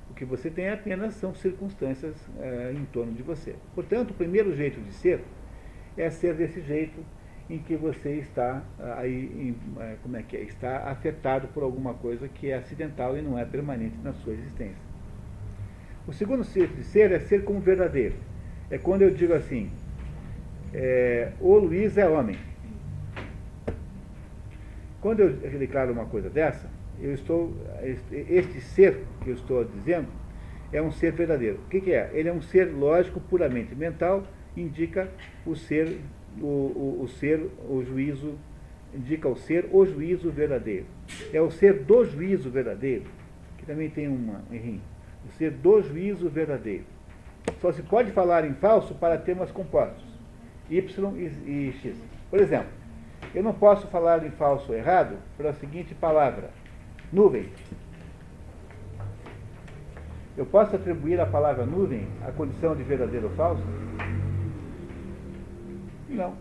[0.10, 3.56] O que você tem apenas são circunstâncias é, em torno de você.
[3.74, 5.22] Portanto, o primeiro jeito de ser
[5.98, 7.04] é ser desse jeito
[7.50, 8.64] em que você está
[8.98, 13.18] aí, em, é, como é que é, está afetado por alguma coisa que é acidental
[13.18, 14.84] e não é permanente na sua existência.
[16.08, 18.16] O segundo sentido de ser é ser como verdadeiro.
[18.70, 19.72] É quando eu digo assim,
[20.74, 22.38] é, o Luiz é homem.
[25.06, 26.68] Quando eu declaro uma coisa dessa,
[27.00, 27.54] eu estou,
[28.12, 30.08] este ser que eu estou dizendo
[30.74, 31.60] é um ser verdadeiro.
[31.64, 32.10] O que, que é?
[32.12, 34.24] Ele é um ser lógico, puramente mental,
[34.58, 35.08] indica
[35.46, 36.00] o ser,
[36.42, 37.40] o, o, o ser,
[37.70, 38.34] o juízo,
[38.96, 40.88] indica o ser, o juízo verdadeiro.
[41.32, 43.04] É o ser do juízo verdadeiro,
[43.60, 44.82] que também tem uma, um errinho.
[45.30, 46.86] O ser do juízo verdadeiro.
[47.62, 50.04] Só se pode falar em falso para temas compostos,
[50.68, 50.84] y
[51.46, 51.96] e x.
[52.28, 52.85] Por exemplo,
[53.36, 56.50] eu não posso falar em falso ou errado para a seguinte palavra:
[57.12, 57.50] nuvem.
[60.38, 63.64] Eu posso atribuir à palavra nuvem a condição de verdadeiro ou falso?
[66.10, 66.34] Não.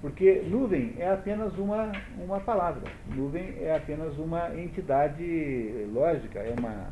[0.00, 2.82] Porque nuvem é apenas uma, uma palavra.
[3.14, 6.88] Nuvem é apenas uma entidade lógica, é uma,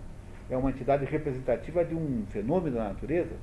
[0.48, 3.34] é uma entidade representativa de um fenômeno da natureza.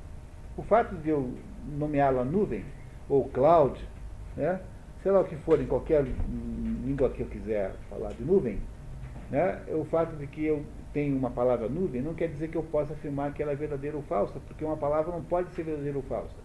[0.56, 1.34] O fato de eu
[1.78, 2.64] nomeá-la nuvem,
[3.10, 3.78] ou cloud,
[4.38, 4.62] né?
[5.02, 6.06] sei lá o que for, em qualquer
[6.86, 8.60] língua que eu quiser falar de nuvem,
[9.30, 9.62] né?
[9.70, 12.94] o fato de que eu tenho uma palavra nuvem não quer dizer que eu possa
[12.94, 16.04] afirmar que ela é verdadeira ou falsa, porque uma palavra não pode ser verdadeira ou
[16.04, 16.36] falsa.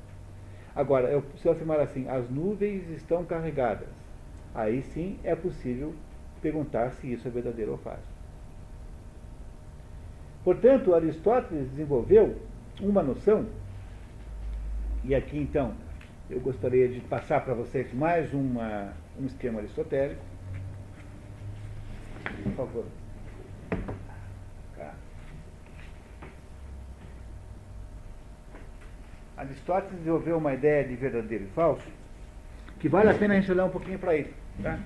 [0.75, 3.89] Agora, eu, se eu afirmar assim, as nuvens estão carregadas,
[4.55, 5.95] aí sim é possível
[6.41, 8.13] perguntar se isso é verdadeiro ou falso.
[10.43, 12.37] Portanto, Aristóteles desenvolveu
[12.81, 13.47] uma noção,
[15.05, 15.73] e aqui então
[16.33, 20.23] eu gostaria de passar para vocês mais uma, um esquema aristotélico.
[22.43, 22.85] Por favor.
[29.37, 31.87] Aristóteles desenvolveu uma ideia de verdadeiro e falso
[32.79, 34.33] que vale a pena a gente olhar um pouquinho para isso.
[34.63, 34.79] Tá?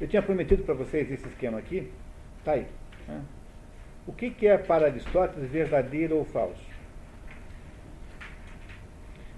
[0.00, 1.90] Eu tinha prometido para vocês esse esquema aqui.
[2.38, 2.66] Está aí.
[3.08, 3.22] Né?
[4.06, 6.64] O que, que é para Aristóteles verdadeiro ou falso?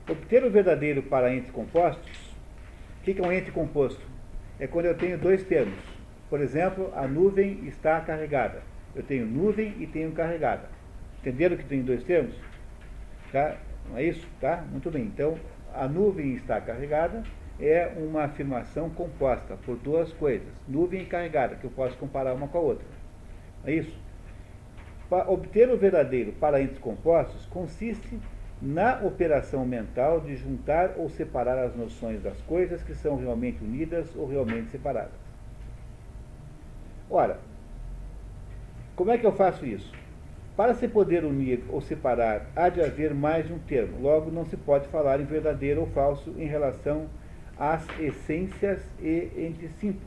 [0.08, 2.34] Obter o verdadeiro para entes compostos,
[3.00, 4.00] o que, que é um ente composto?
[4.60, 5.78] É quando eu tenho dois termos.
[6.28, 8.62] Por exemplo, a nuvem está carregada.
[8.94, 10.68] Eu tenho nuvem e tenho carregada.
[11.20, 12.34] Entenderam que tem dois termos?
[13.32, 13.56] Tá?
[13.88, 14.26] Não é isso?
[14.40, 14.64] Tá?
[14.70, 15.04] Muito bem.
[15.04, 15.38] Então,
[15.74, 17.22] a nuvem está carregada
[17.60, 22.46] é uma afirmação composta por duas coisas, nuvem e carregada, que eu posso comparar uma
[22.46, 22.86] com a outra.
[23.64, 24.07] É isso?
[25.10, 28.18] Obter o verdadeiro para entes compostos consiste
[28.60, 34.14] na operação mental de juntar ou separar as noções das coisas que são realmente unidas
[34.16, 35.12] ou realmente separadas.
[37.08, 37.38] Ora,
[38.94, 39.90] como é que eu faço isso?
[40.56, 44.00] Para se poder unir ou separar, há de haver mais de um termo.
[44.00, 47.06] Logo, não se pode falar em verdadeiro ou falso em relação
[47.56, 50.02] às essências e entes simples.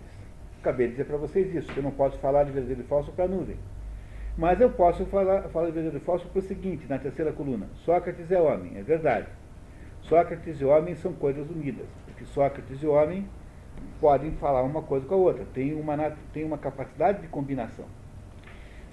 [0.60, 3.26] Acabei de dizer para vocês isso, eu não posso falar de verdadeiro e falso para
[3.26, 3.56] a nuvem.
[4.38, 7.67] Mas eu posso falar, falar de verdadeiro e falso para o seguinte, na terceira coluna.
[7.84, 9.28] Sócrates é homem, é verdade.
[10.04, 13.28] Sócrates e homem são coisas unidas, porque Sócrates e homem
[14.00, 15.98] podem falar uma coisa com a outra, tem uma,
[16.34, 17.86] tem uma capacidade de combinação.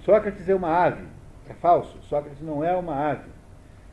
[0.01, 1.05] Sócrates é uma ave,
[1.49, 3.29] é falso, Sócrates não é uma ave.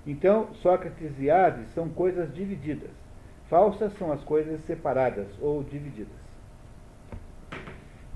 [0.06, 2.90] Então, Sócrates e aves são coisas divididas.
[3.48, 6.26] Falsas são as coisas separadas ou divididas.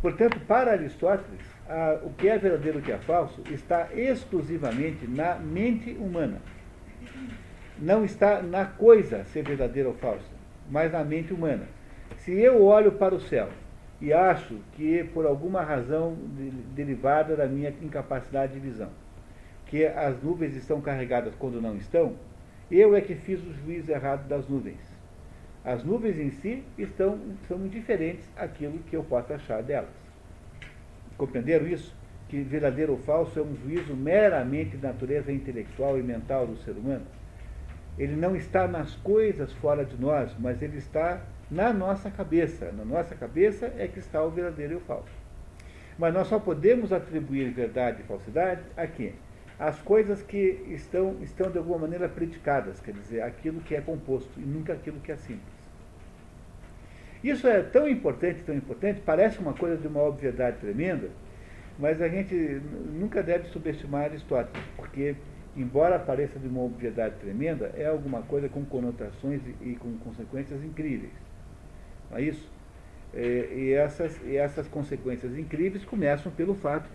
[0.00, 5.06] Portanto, para Aristóteles, a, o que é verdadeiro e o que é falso está exclusivamente
[5.06, 6.42] na mente humana.
[7.78, 10.26] Não está na coisa ser verdadeira ou falsa,
[10.68, 11.66] mas na mente humana.
[12.18, 13.48] Se eu olho para o céu
[14.00, 18.90] e acho que por alguma razão de, derivada da minha incapacidade de visão,
[19.66, 22.16] que as nuvens estão carregadas quando não estão,
[22.70, 24.80] eu é que fiz o juízo errado das nuvens.
[25.64, 29.99] As nuvens em si estão, são indiferentes àquilo que eu posso achar delas.
[31.20, 31.94] Compreenderam isso?
[32.30, 36.70] Que verdadeiro ou falso é um juízo meramente de natureza intelectual e mental do ser
[36.70, 37.04] humano?
[37.98, 42.72] Ele não está nas coisas fora de nós, mas ele está na nossa cabeça.
[42.72, 45.12] Na nossa cabeça é que está o verdadeiro e o falso.
[45.98, 49.12] Mas nós só podemos atribuir verdade e falsidade a quê?
[49.58, 54.40] As coisas que estão, estão de alguma maneira predicadas, quer dizer, aquilo que é composto
[54.40, 55.59] e nunca aquilo que é simples.
[57.22, 61.10] Isso é tão importante, tão importante, parece uma coisa de uma obviedade tremenda,
[61.78, 65.14] mas a gente nunca deve subestimar Aristóteles, porque,
[65.54, 71.12] embora pareça de uma obviedade tremenda, é alguma coisa com conotações e, com consequências incríveis.
[72.10, 72.50] Não é isso?
[73.12, 76.88] É, e, essas, e essas consequências incríveis começam pelo fato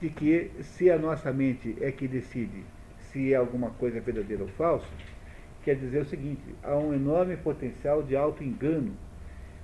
[0.00, 2.64] de que se a nossa mente é que decide
[3.12, 4.86] se é alguma coisa verdadeira ou falsa,
[5.64, 8.92] quer dizer o seguinte, há um enorme potencial de auto-engano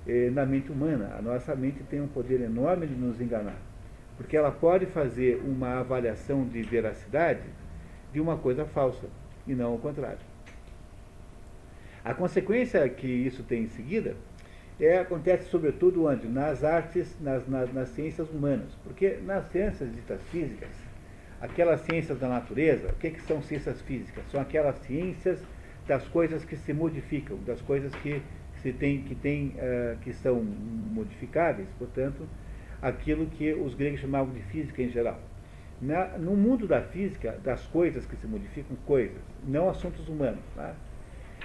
[0.07, 1.15] eh, na mente humana.
[1.17, 3.57] A nossa mente tem um poder enorme de nos enganar,
[4.17, 7.43] porque ela pode fazer uma avaliação de veracidade
[8.13, 9.07] de uma coisa falsa,
[9.45, 10.19] e não o contrário.
[12.03, 14.15] A consequência que isso tem em seguida
[14.79, 16.27] é, acontece sobretudo onde?
[16.27, 18.67] Nas artes, nas, nas, nas ciências humanas.
[18.83, 20.69] Porque nas ciências ditas físicas,
[21.41, 24.23] aquelas ciências da natureza, o que, que são ciências físicas?
[24.31, 25.39] São aquelas ciências
[25.87, 28.21] das coisas que se modificam, das coisas que
[28.65, 32.27] se tem, que, tem, uh, que são modificáveis, portanto,
[32.81, 35.19] aquilo que os gregos chamavam de física em geral.
[35.79, 40.39] Na, no mundo da física, das coisas que se modificam, coisas, não assuntos humanos.
[40.55, 40.73] Tá?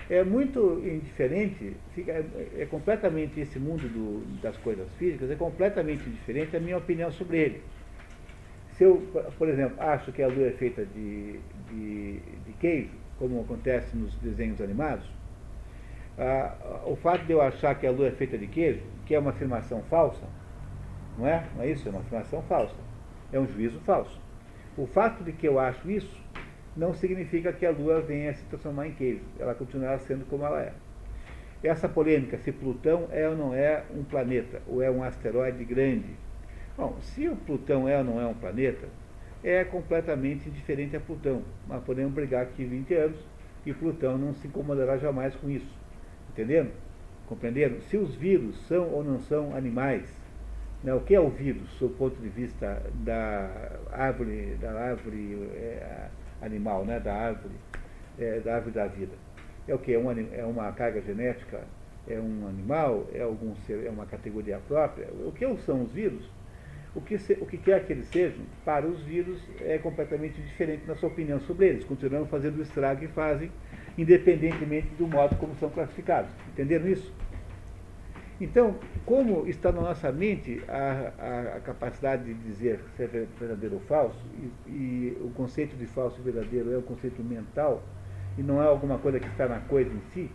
[0.09, 2.25] É muito indiferente, fica, é,
[2.61, 7.37] é completamente esse mundo do, das coisas físicas, é completamente diferente a minha opinião sobre
[7.37, 7.63] ele.
[8.79, 8.97] Se eu,
[9.37, 14.15] por exemplo, acho que a lua é feita de, de, de queijo, como acontece nos
[14.17, 15.20] desenhos animados,
[16.23, 19.19] ah, o fato de eu achar que a lua é feita de queijo, que é
[19.19, 20.27] uma afirmação falsa,
[21.17, 21.47] não é?
[21.57, 21.89] Não é isso?
[21.89, 22.77] É uma afirmação falsa.
[23.33, 24.21] É um juízo falso.
[24.77, 26.21] O fato de que eu acho isso
[26.77, 29.23] não significa que a lua venha a se transformar em queijo.
[29.39, 30.75] Ela continuará sendo como ela é.
[31.63, 36.11] Essa polêmica, se Plutão é ou não é um planeta, ou é um asteroide grande.
[36.77, 38.89] Bom, se o Plutão é ou não é um planeta,
[39.43, 41.43] é completamente diferente a Plutão.
[41.67, 43.19] Mas podemos brigar aqui 20 anos
[43.65, 45.80] e Plutão não se incomodará jamais com isso.
[46.33, 46.71] Entenderam?
[47.27, 47.81] Compreenderam?
[47.83, 50.05] Se os vírus são ou não são animais,
[50.83, 56.09] né, o que é o vírus, do ponto de vista da árvore, da árvore é,
[56.41, 57.55] animal, né, da árvore,
[58.19, 59.13] é, da árvore da vida?
[59.69, 59.93] É o que?
[59.93, 61.61] É uma, é uma carga genética?
[62.09, 63.07] É um animal?
[63.13, 65.09] É, algum ser, é uma categoria própria?
[65.27, 66.29] O que são os vírus?
[66.95, 70.85] O que, se, o que quer que eles sejam, para os vírus é completamente diferente
[70.89, 71.85] na sua opinião sobre eles.
[71.85, 73.53] Continuam fazendo o estrago que fazem,
[74.01, 76.31] independentemente do modo como são classificados.
[76.49, 77.13] Entenderam isso?
[78.41, 83.75] Então, como está na nossa mente a, a, a capacidade de dizer se é verdadeiro
[83.75, 84.19] ou falso,
[84.67, 87.83] e, e, o conceito de falso e verdadeiro é um conceito mental,
[88.39, 90.31] e não é alguma coisa que está na coisa em si,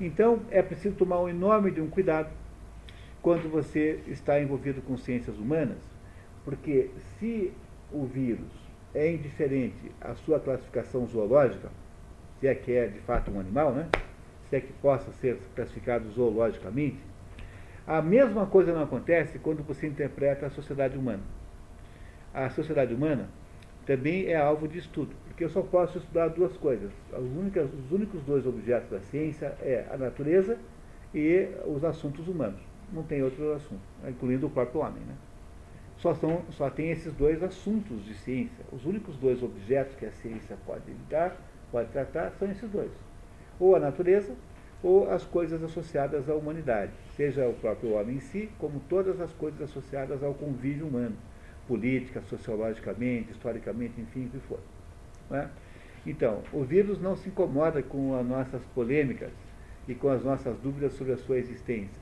[0.00, 2.30] então é preciso tomar um enorme de um cuidado
[3.22, 5.78] quando você está envolvido com ciências humanas,
[6.44, 7.52] porque se
[7.92, 8.50] o vírus
[8.92, 11.68] é indiferente à sua classificação zoológica,
[12.40, 13.88] se é que é de fato um animal, né?
[14.48, 16.98] se é que possa ser classificado zoologicamente,
[17.86, 21.22] a mesma coisa não acontece quando você interpreta a sociedade humana.
[22.32, 23.28] A sociedade humana
[23.86, 26.90] também é alvo de estudo, porque eu só posso estudar duas coisas.
[27.12, 30.58] Únicas, os únicos dois objetos da ciência é a natureza
[31.14, 32.60] e os assuntos humanos
[32.92, 35.02] não tem outro assunto, incluindo o próprio homem.
[35.06, 35.14] Né?
[35.98, 38.64] Só, são, só tem esses dois assuntos de ciência.
[38.72, 41.36] Os únicos dois objetos que a ciência pode lidar,
[41.70, 42.90] pode tratar, são esses dois.
[43.58, 44.32] Ou a natureza,
[44.82, 49.32] ou as coisas associadas à humanidade, seja o próprio homem em si, como todas as
[49.32, 51.16] coisas associadas ao convívio humano,
[51.66, 54.60] política, sociologicamente, historicamente, enfim, o que for.
[55.30, 55.48] É?
[56.06, 59.32] Então, o vírus não se incomoda com as nossas polêmicas
[59.86, 62.00] e com as nossas dúvidas sobre a sua existência.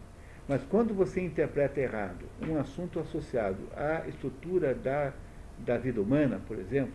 [0.49, 5.13] Mas quando você interpreta errado um assunto associado à estrutura da,
[5.59, 6.95] da vida humana, por exemplo,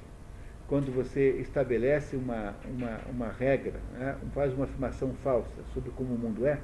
[0.71, 6.17] quando você estabelece uma, uma, uma regra, né, faz uma afirmação falsa sobre como o
[6.17, 6.61] mundo é,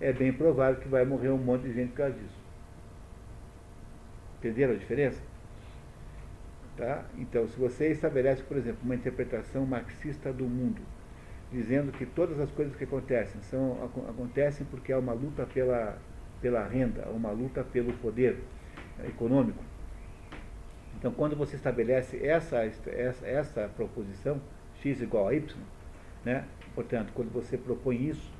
[0.00, 2.36] é bem provável que vai morrer um monte de gente por causa disso.
[4.38, 5.22] Entenderam a diferença?
[6.76, 7.04] Tá?
[7.16, 10.82] Então, se você estabelece, por exemplo, uma interpretação marxista do mundo,
[11.52, 15.96] dizendo que todas as coisas que acontecem são, acontecem porque há uma luta pela,
[16.42, 18.40] pela renda, uma luta pelo poder
[19.06, 19.62] econômico.
[21.04, 24.40] Então, quando você estabelece essa, essa, essa proposição,
[24.80, 25.54] x igual a y,
[26.24, 26.46] né?
[26.74, 28.32] portanto, quando você propõe isso,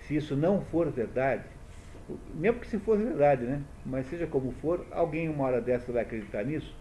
[0.00, 1.44] se isso não for verdade,
[2.34, 3.62] mesmo que se for verdade, né?
[3.86, 6.74] mas seja como for, alguém uma hora dessa vai acreditar nisso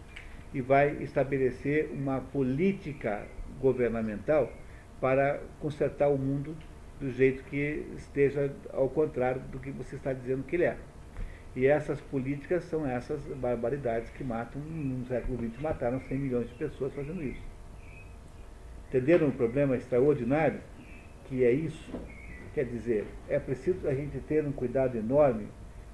[0.56, 3.28] e vai estabelecer uma política
[3.60, 4.52] governamental
[5.00, 6.58] para consertar o mundo
[7.00, 10.78] do jeito que esteja ao contrário do que você está dizendo que ele é.
[11.56, 16.56] E essas políticas são essas barbaridades que matam, no século XX mataram 100 milhões de
[16.56, 17.42] pessoas fazendo isso.
[18.88, 20.62] Entenderam o problema extraordinário
[21.26, 21.94] que é isso?
[22.54, 25.48] Quer dizer, é preciso a gente ter um cuidado enorme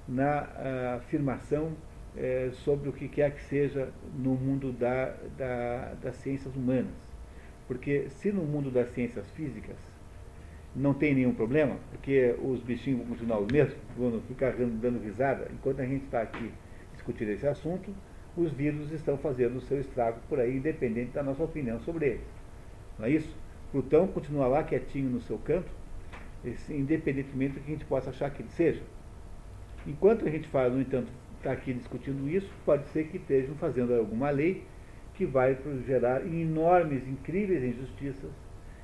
[0.08, 1.72] na afirmação
[2.16, 7.08] é, sobre o que quer que seja no mundo da, da, das ciências humanas
[7.68, 9.76] porque se no mundo das ciências físicas
[10.74, 15.48] não tem nenhum problema, porque os bichinhos vão continuar os mesmos, vão ficar dando risada,
[15.52, 16.50] enquanto a gente está aqui
[16.92, 17.92] discutindo esse assunto,
[18.36, 22.26] os vírus estão fazendo o seu estrago por aí, independente da nossa opinião sobre eles.
[22.98, 23.34] Não é isso?
[23.72, 25.70] Plutão continua lá quietinho no seu canto,
[26.70, 28.82] independentemente do que a gente possa achar que ele seja.
[29.86, 33.94] Enquanto a gente fala, no entanto, está aqui discutindo isso, pode ser que estejam fazendo
[33.94, 34.64] alguma lei
[35.14, 35.56] que vai
[35.86, 38.30] gerar enormes, incríveis injustiças,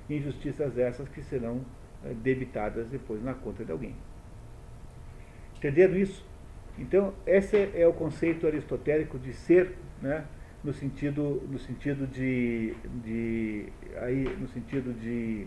[0.08, 1.60] injustiças essas que serão
[2.04, 3.94] eh, debitadas depois na conta de alguém.
[5.56, 6.24] Entenderam isso?
[6.78, 10.24] Então, esse é o conceito aristotélico de ser, né,
[10.62, 12.74] no sentido, no sentido de,
[13.04, 15.46] de aí, no sentido de,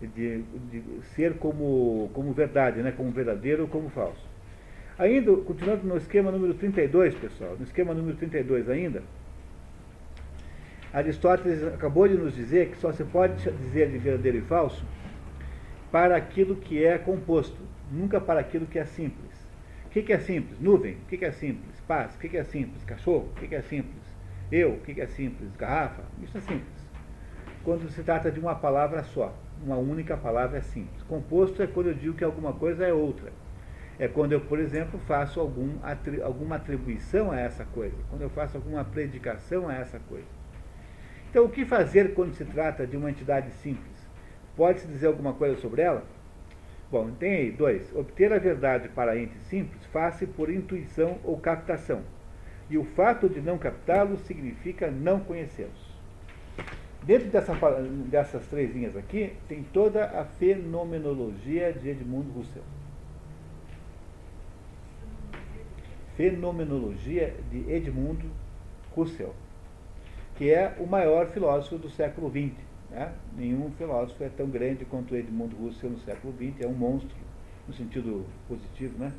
[0.00, 0.82] de, de,
[1.14, 4.26] ser como, como verdade, né, como verdadeiro ou como falso.
[4.98, 9.02] Ainda, continuando no esquema número 32, pessoal, no esquema número 32 ainda,
[10.94, 14.84] Aristóteles acabou de nos dizer que só se pode dizer de verdadeiro e falso
[15.90, 19.44] para aquilo que é composto, nunca para aquilo que é simples.
[19.86, 20.60] O que é simples?
[20.60, 20.94] Nuvem.
[20.94, 21.80] O que é simples?
[21.80, 22.14] Paz.
[22.14, 22.84] O que é simples?
[22.84, 23.28] Cachorro.
[23.36, 24.02] O que é simples?
[24.52, 24.74] Eu.
[24.74, 25.50] O que é simples?
[25.56, 26.04] Garrafa.
[26.22, 26.88] Isso é simples.
[27.64, 31.02] Quando se trata de uma palavra só, uma única palavra é simples.
[31.02, 33.32] Composto é quando eu digo que alguma coisa é outra.
[33.98, 35.70] É quando eu, por exemplo, faço algum,
[36.22, 40.33] alguma atribuição a essa coisa, quando eu faço alguma predicação a essa coisa.
[41.34, 44.08] Então, o que fazer quando se trata de uma entidade simples?
[44.56, 46.04] Pode-se dizer alguma coisa sobre ela?
[46.92, 47.92] Bom, tem aí dois.
[47.92, 52.02] Obter a verdade para entes simples faz-se por intuição ou captação.
[52.70, 55.98] E o fato de não captá-los significa não conhecê-los.
[57.02, 57.52] Dentro dessa,
[58.08, 62.64] dessas três linhas aqui, tem toda a fenomenologia de Edmund Husserl.
[66.16, 68.24] Fenomenologia de Edmund
[68.96, 69.34] Husserl
[70.36, 72.54] que é o maior filósofo do século XX.
[72.90, 73.12] Né?
[73.36, 77.16] Nenhum filósofo é tão grande quanto Edmund Husserl no século XX, é um monstro,
[77.66, 79.12] no sentido positivo, né?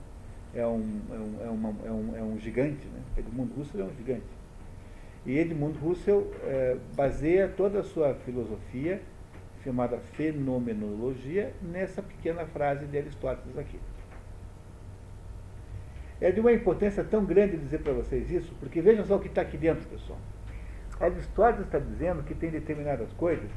[0.56, 2.88] é, um, é, um, é, uma, é, um, é um gigante.
[2.88, 3.02] Né?
[3.18, 4.24] Edmund Husserl é um gigante.
[5.26, 9.02] E Edmund Husserl é, baseia toda a sua filosofia,
[9.64, 13.80] chamada fenomenologia, nessa pequena frase de Aristóteles aqui.
[16.22, 19.28] É de uma importância tão grande dizer para vocês isso, porque vejam só o que
[19.28, 20.20] está aqui dentro, pessoal.
[21.00, 23.50] Aristóteles está dizendo que tem determinadas coisas.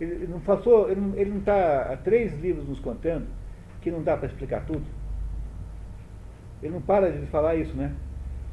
[0.00, 3.26] Ele não passou, ele não está há três livros nos contando
[3.80, 4.84] que não dá para explicar tudo.
[6.62, 7.94] Ele não para de falar isso, né?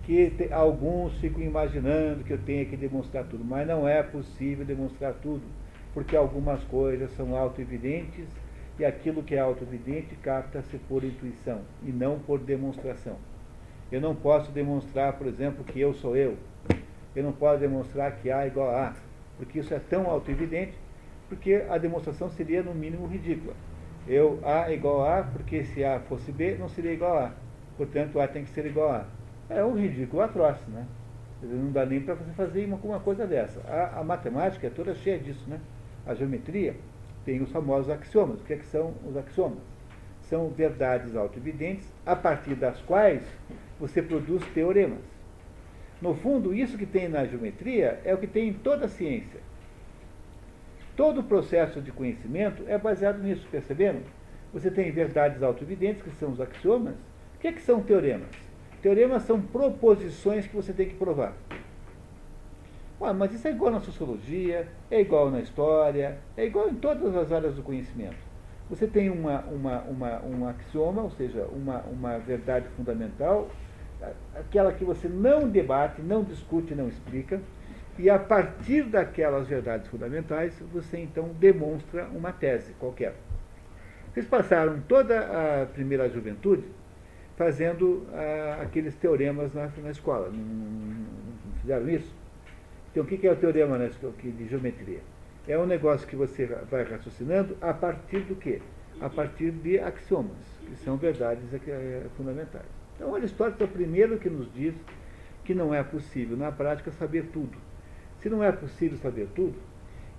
[0.04, 4.66] Que te, alguns ficam imaginando que eu tenho que demonstrar tudo, mas não é possível
[4.66, 5.44] demonstrar tudo,
[5.94, 8.28] porque algumas coisas são auto-evidentes
[8.80, 13.18] e aquilo que é auto-evidente capta-se por intuição e não por demonstração.
[13.92, 16.38] Eu não posso demonstrar, por exemplo, que eu sou eu
[17.20, 18.94] eu não posso demonstrar que A é igual a A,
[19.38, 20.74] porque isso é tão auto-evidente,
[21.28, 23.54] porque a demonstração seria no mínimo ridícula.
[24.08, 27.26] Eu, A é igual a A, porque se A fosse B, não seria igual a
[27.26, 27.32] A.
[27.76, 28.98] Portanto, A tem que ser igual a
[29.50, 29.54] A.
[29.54, 30.86] É um ridículo atroz, né?
[31.44, 33.60] Não dá nem para você fazer uma coisa dessa.
[33.68, 35.60] A, a, matemática é toda cheia disso, né?
[36.06, 36.76] A geometria
[37.26, 38.40] tem os famosos axiomas.
[38.40, 39.60] O que, é que são os axiomas?
[40.22, 43.24] São verdades auto-evidentes, a partir das quais
[43.78, 45.19] você produz teoremas.
[46.02, 49.40] No fundo, isso que tem na geometria é o que tem em toda a ciência.
[50.96, 54.00] Todo o processo de conhecimento é baseado nisso, perceberam?
[54.54, 56.96] Você tem verdades auto-evidentes, que são os axiomas.
[57.36, 58.30] O que, é que são teoremas?
[58.82, 61.34] Teoremas são proposições que você tem que provar.
[63.02, 67.16] Ué, mas isso é igual na sociologia, é igual na história, é igual em todas
[67.16, 68.18] as áreas do conhecimento.
[68.70, 73.50] Você tem uma, uma, uma, um axioma, ou seja, uma, uma verdade fundamental,
[74.36, 77.42] aquela que você não debate, não discute, não explica,
[77.98, 83.14] e a partir daquelas verdades fundamentais, você então demonstra uma tese qualquer.
[84.14, 86.64] Vocês passaram toda a primeira juventude
[87.36, 92.14] fazendo ah, aqueles teoremas na, na escola, não, não, fizeram isso?
[92.92, 95.00] Então, o que é o teorema de geometria?
[95.48, 98.62] É um negócio que você vai raciocinando a partir do quê?
[99.00, 102.79] A partir de axiomas, que são verdades eh, fundamentais.
[103.00, 104.76] Então, Aristóteles é o primeiro que nos diz
[105.46, 107.58] que não é possível, na prática, saber tudo.
[108.18, 109.56] Se não é possível saber tudo,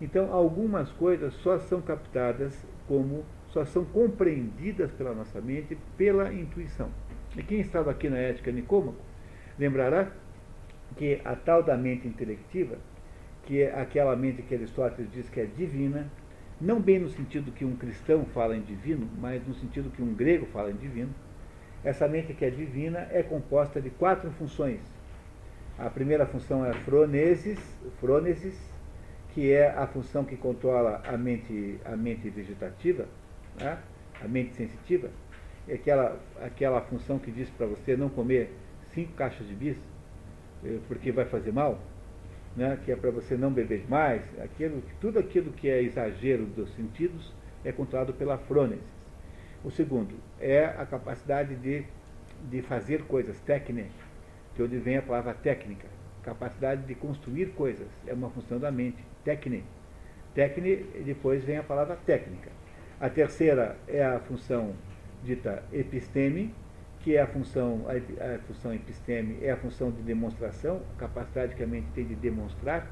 [0.00, 6.88] então algumas coisas só são captadas como, só são compreendidas pela nossa mente pela intuição.
[7.36, 8.96] E quem estava aqui na Ética Nicômaco
[9.58, 10.10] lembrará
[10.96, 12.78] que a tal da mente intelectiva,
[13.44, 16.10] que é aquela mente que Aristóteles diz que é divina,
[16.58, 20.14] não bem no sentido que um cristão fala em divino, mas no sentido que um
[20.14, 21.14] grego fala em divino,
[21.84, 24.80] essa mente que é divina é composta de quatro funções.
[25.78, 28.70] A primeira função é a phronesis
[29.32, 33.06] que é a função que controla a mente, a mente vegetativa,
[33.58, 33.78] né?
[34.22, 35.08] a mente sensitiva.
[35.68, 38.52] É aquela, aquela função que diz para você não comer
[38.92, 39.76] cinco caixas de bis.
[40.64, 41.80] eh, porque vai fazer mal,
[42.56, 46.74] né, que é para você não beber mais, aquilo, tudo aquilo que é exagero dos
[46.74, 47.32] sentidos
[47.64, 48.99] é controlado pela frônesis.
[49.62, 51.84] O segundo é a capacidade de,
[52.48, 53.92] de fazer coisas, técnicas,
[54.56, 55.86] de onde vem a palavra técnica,
[56.22, 59.66] capacidade de construir coisas, é uma função da mente, técnica.
[60.34, 62.50] Técnica, depois vem a palavra técnica.
[62.98, 64.74] A terceira é a função
[65.22, 66.54] dita episteme,
[67.00, 71.54] que é a função, a, a função episteme é a função de demonstração, a capacidade
[71.54, 72.90] que a mente tem de demonstrar,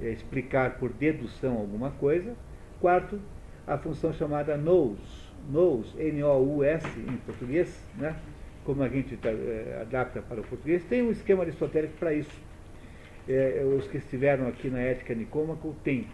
[0.00, 2.34] é, explicar por dedução alguma coisa.
[2.80, 3.20] Quarto,
[3.66, 8.16] a função chamada nous, nous, N-O-U-S em português, né?
[8.64, 12.30] como a gente tá, é, adapta para o português, tem um esquema aristotélico para isso.
[13.28, 16.06] É, os que estiveram aqui na Ética Nicômaco têm.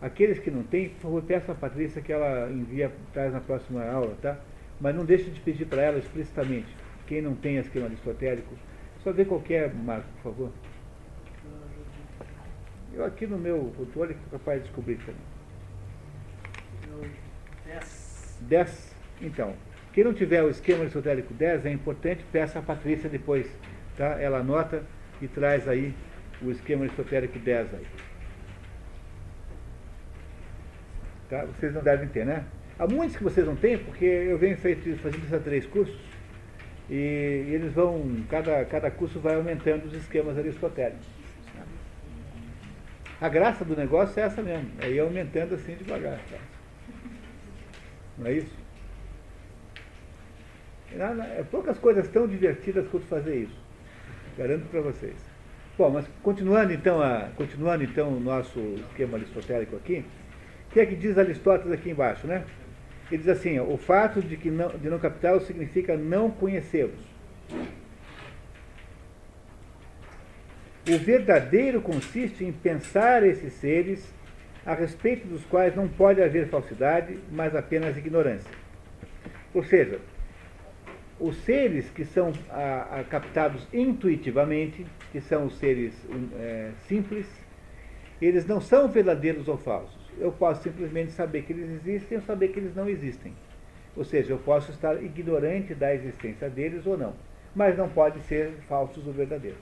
[0.00, 3.84] Aqueles que não têm, por favor, peça a Patrícia que ela envia, traz na próxima
[3.84, 4.38] aula, tá?
[4.80, 6.68] Mas não deixe de pedir para ela explicitamente.
[7.06, 8.54] Quem não tem esquema aristotélico,
[9.02, 10.50] só vê qualquer marco, por favor.
[12.92, 15.31] Eu aqui no meu controle sou capaz de descobrir também.
[18.48, 18.48] 10.
[18.48, 18.96] 10.
[19.22, 19.54] Então,
[19.92, 23.46] quem não tiver o esquema aristotélico 10, é importante, peça a Patrícia depois.
[23.96, 24.20] Tá?
[24.20, 24.82] Ela anota
[25.20, 25.94] e traz aí
[26.40, 27.86] o esquema aristotélico 10 aí.
[31.30, 31.44] Tá?
[31.44, 32.44] Vocês não devem ter, né?
[32.78, 35.96] Há muitos que vocês não têm, porque eu venho feito, fazendo esses três cursos,
[36.90, 41.06] e eles vão, cada, cada curso vai aumentando os esquemas aristotélicos.
[43.20, 46.18] A graça do negócio é essa mesmo, é ir aumentando assim devagar.
[46.28, 46.51] Tá?
[48.18, 48.62] Não é isso?
[50.94, 53.58] É poucas coisas tão divertidas quanto fazer isso.
[54.36, 55.16] Garanto para vocês.
[55.76, 58.58] Bom, mas continuando então, a, continuando então o nosso
[58.88, 60.04] esquema aristotélico aqui,
[60.68, 62.44] o que é que diz Aristóteles aqui embaixo, né?
[63.10, 64.98] Ele diz assim, ó, o fato de que não, de não
[65.40, 67.00] significa não conhecê-los.
[70.88, 74.12] O verdadeiro consiste em pensar esses seres
[74.64, 78.50] a respeito dos quais não pode haver falsidade, mas apenas ignorância.
[79.54, 79.98] Ou seja,
[81.18, 85.94] os seres que são a, a, captados intuitivamente, que são os seres
[86.38, 87.26] é, simples,
[88.20, 92.48] eles não são verdadeiros ou falsos eu posso simplesmente saber que eles existem ou saber
[92.48, 93.32] que eles não existem.
[93.96, 97.14] Ou seja, eu posso estar ignorante da existência deles ou não.
[97.54, 99.60] Mas não pode ser falsos ou verdadeiros.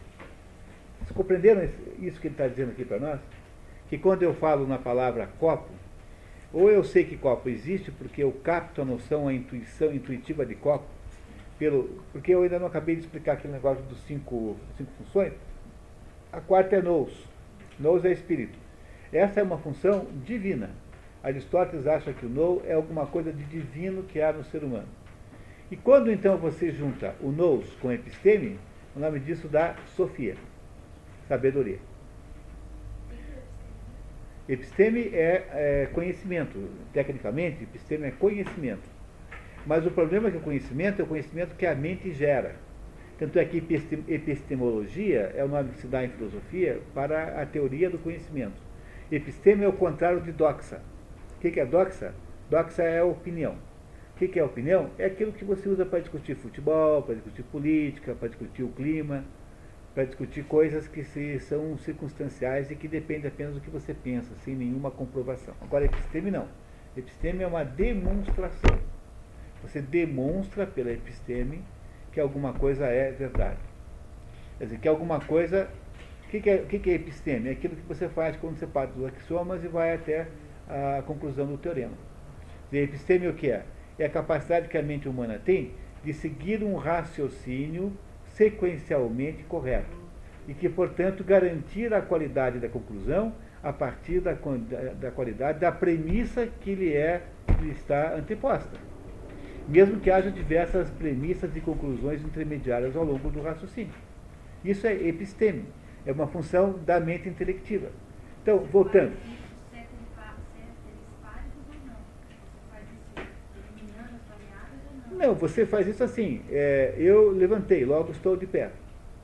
[0.98, 3.20] Vocês compreenderam isso que ele está dizendo aqui para nós?
[3.90, 5.68] Que quando eu falo na palavra copo,
[6.52, 10.54] ou eu sei que copo existe porque eu capto a noção, a intuição intuitiva de
[10.54, 10.86] copo,
[11.58, 15.32] pelo, porque eu ainda não acabei de explicar aquele negócio dos cinco, cinco funções.
[16.32, 17.12] A quarta é nous.
[17.80, 18.56] Nous é espírito.
[19.12, 20.70] Essa é uma função divina.
[21.20, 24.88] Aristóteles acha que o know é alguma coisa de divino que há no ser humano.
[25.68, 28.56] E quando então você junta o nous com episteme,
[28.94, 30.36] o nome disso dá sofia,
[31.28, 31.89] sabedoria.
[34.50, 36.58] Episteme é, é conhecimento.
[36.92, 38.82] Tecnicamente, episteme é conhecimento.
[39.64, 42.56] Mas o problema é que o conhecimento é o conhecimento que a mente gera.
[43.16, 43.62] Tanto é que
[44.08, 48.60] epistemologia é o nome que se dá em filosofia para a teoria do conhecimento.
[49.12, 50.82] Episteme é o contrário de doxa.
[51.36, 52.12] O que é doxa?
[52.50, 53.54] Doxa é opinião.
[54.16, 54.90] O que é opinião?
[54.98, 59.24] É aquilo que você usa para discutir futebol, para discutir política, para discutir o clima,
[59.94, 64.34] para discutir coisas que se, são circunstanciais e que dependem apenas do que você pensa,
[64.44, 65.54] sem nenhuma comprovação.
[65.60, 66.48] Agora, episteme não.
[66.96, 68.78] Episteme é uma demonstração.
[69.62, 71.62] Você demonstra pela episteme
[72.12, 73.58] que alguma coisa é verdade.
[74.58, 75.68] Quer dizer, que alguma coisa
[76.24, 77.48] o que, que, é, que, que é episteme?
[77.48, 80.28] É aquilo que você faz quando você parte dos axiomas e vai até
[80.68, 81.94] a conclusão do teorema.
[82.70, 83.64] E episteme o que é?
[83.98, 85.74] É a capacidade que a mente humana tem
[86.04, 87.92] de seguir um raciocínio
[88.40, 89.94] sequencialmente correto
[90.48, 95.70] e que, portanto, garantir a qualidade da conclusão a partir da, da, da qualidade da
[95.70, 97.20] premissa que lhe é
[97.60, 98.78] lhe está anteposta.
[99.68, 103.92] Mesmo que haja diversas premissas e conclusões intermediárias ao longo do raciocínio.
[104.64, 105.66] Isso é episteme
[106.06, 107.88] é uma função da mente intelectiva.
[108.42, 109.12] Então, voltando.
[115.20, 116.42] Não, você faz isso assim.
[116.50, 118.70] É, eu levantei, logo estou de pé.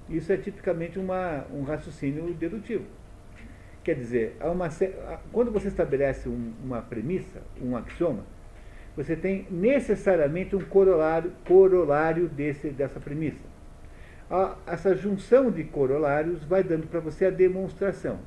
[0.09, 2.85] Isso é tipicamente uma, um raciocínio dedutivo.
[3.83, 4.69] Quer dizer, uma,
[5.33, 8.25] quando você estabelece um, uma premissa, um axioma,
[8.97, 13.57] você tem necessariamente um corolário, corolário desse, dessa premissa
[14.67, 18.19] essa junção de corolários vai dando para você a demonstração.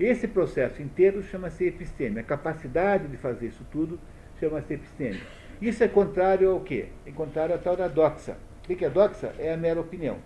[0.00, 2.20] Esse processo inteiro chama-se episteme.
[2.20, 3.98] A capacidade de fazer isso tudo
[4.40, 5.20] chama-se episteme.
[5.62, 6.88] Isso é contrário ao quê?
[7.06, 8.36] É contrário à tal da doxa.
[8.68, 9.32] O que é doxa?
[9.38, 10.18] É a mera opinião.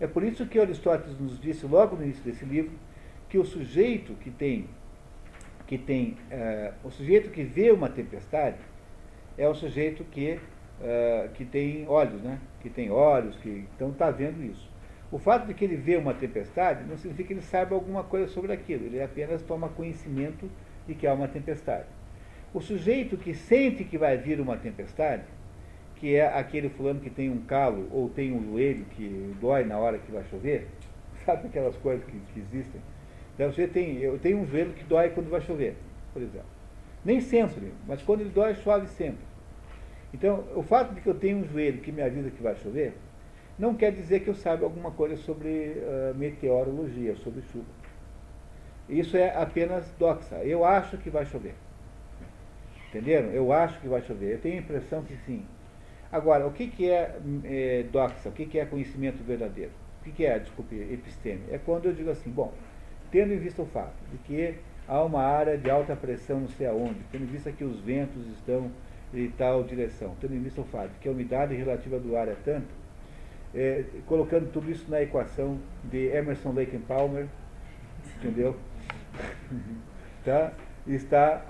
[0.00, 2.70] É por isso que Aristóteles nos disse logo no início desse livro
[3.28, 4.68] que o sujeito que tem,
[5.66, 8.58] que tem uh, o sujeito que vê uma tempestade
[9.36, 10.38] é o sujeito que,
[10.78, 12.38] uh, que tem olhos, né?
[12.60, 14.70] que tem olhos, que então está vendo isso.
[15.10, 18.28] O fato de que ele vê uma tempestade não significa que ele saiba alguma coisa
[18.28, 20.48] sobre aquilo, ele apenas toma conhecimento
[20.86, 21.86] de que há uma tempestade.
[22.54, 25.24] O sujeito que sente que vai vir uma tempestade,
[25.96, 29.76] que é aquele fulano que tem um calo ou tem um joelho que dói na
[29.76, 30.68] hora que vai chover,
[31.26, 32.80] sabe aquelas coisas que, que existem?
[33.34, 35.74] Então você tem, eu tenho um joelho que dói quando vai chover,
[36.12, 36.46] por exemplo.
[37.04, 39.24] Nem sempre, mas quando ele dói, chove sempre.
[40.14, 42.94] Então, o fato de que eu tenho um joelho que me avisa que vai chover,
[43.58, 47.66] não quer dizer que eu saiba alguma coisa sobre uh, meteorologia, sobre chuva.
[48.88, 50.36] Isso é apenas doxa.
[50.36, 51.54] Eu acho que vai chover.
[52.94, 53.30] Entenderam?
[53.30, 54.34] Eu acho que vai chover.
[54.34, 55.44] Eu tenho a impressão que sim.
[56.12, 58.28] Agora, o que, que é, é doxa?
[58.28, 59.72] O que, que é conhecimento verdadeiro?
[60.00, 61.42] O que, que é, desculpe, episteme?
[61.50, 62.52] É quando eu digo assim, bom,
[63.10, 64.54] tendo em vista o fato de que
[64.86, 68.24] há uma área de alta pressão não sei aonde, tendo em vista que os ventos
[68.28, 68.70] estão
[69.12, 72.28] em tal direção, tendo em vista o fato de que a umidade relativa do ar
[72.28, 72.68] é tanto,
[73.52, 77.26] é, colocando tudo isso na equação de Emerson Lake and Palmer,
[78.18, 78.56] entendeu?
[80.24, 80.52] tá?
[80.86, 81.42] Está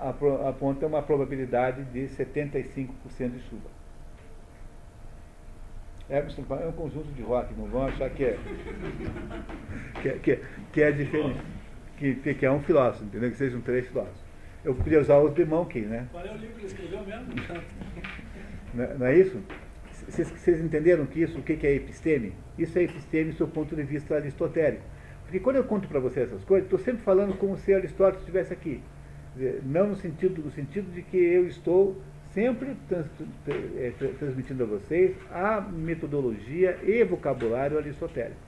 [0.47, 2.87] aponta uma probabilidade de 75%
[3.31, 3.75] de chuva.
[6.09, 8.37] Emerson é um conjunto de rock, não vão achar que é,
[10.01, 11.41] que, é, que, é, que é diferente,
[11.97, 13.31] que, que é um filósofo, entendeu?
[13.31, 14.23] Que sejam três filósofos.
[14.63, 16.07] Eu podia usar os de Monkey, né?
[16.11, 17.33] Qual é o livro que ele escreveu mesmo?
[18.73, 19.41] Não, é, não é isso?
[20.09, 22.33] Vocês entenderam que isso, o que é episteme?
[22.59, 24.83] Isso é episteme do ponto de vista aristotélico.
[25.23, 28.51] Porque quando eu conto para você essas coisas, estou sempre falando como se Aristóteles estivesse
[28.51, 28.83] aqui.
[29.63, 31.95] Não no sentido, no sentido de que eu estou
[32.33, 33.07] sempre trans,
[33.47, 38.45] é, transmitindo a vocês a metodologia e vocabulário aristotélico.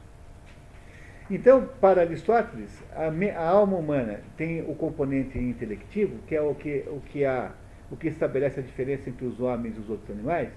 [1.30, 6.86] Então, para Aristóteles, a, a, alma humana tem o componente intelectivo, que é o que,
[6.88, 7.52] o, que há,
[7.92, 10.50] o que estabelece a diferença entre os homens e os outros animais,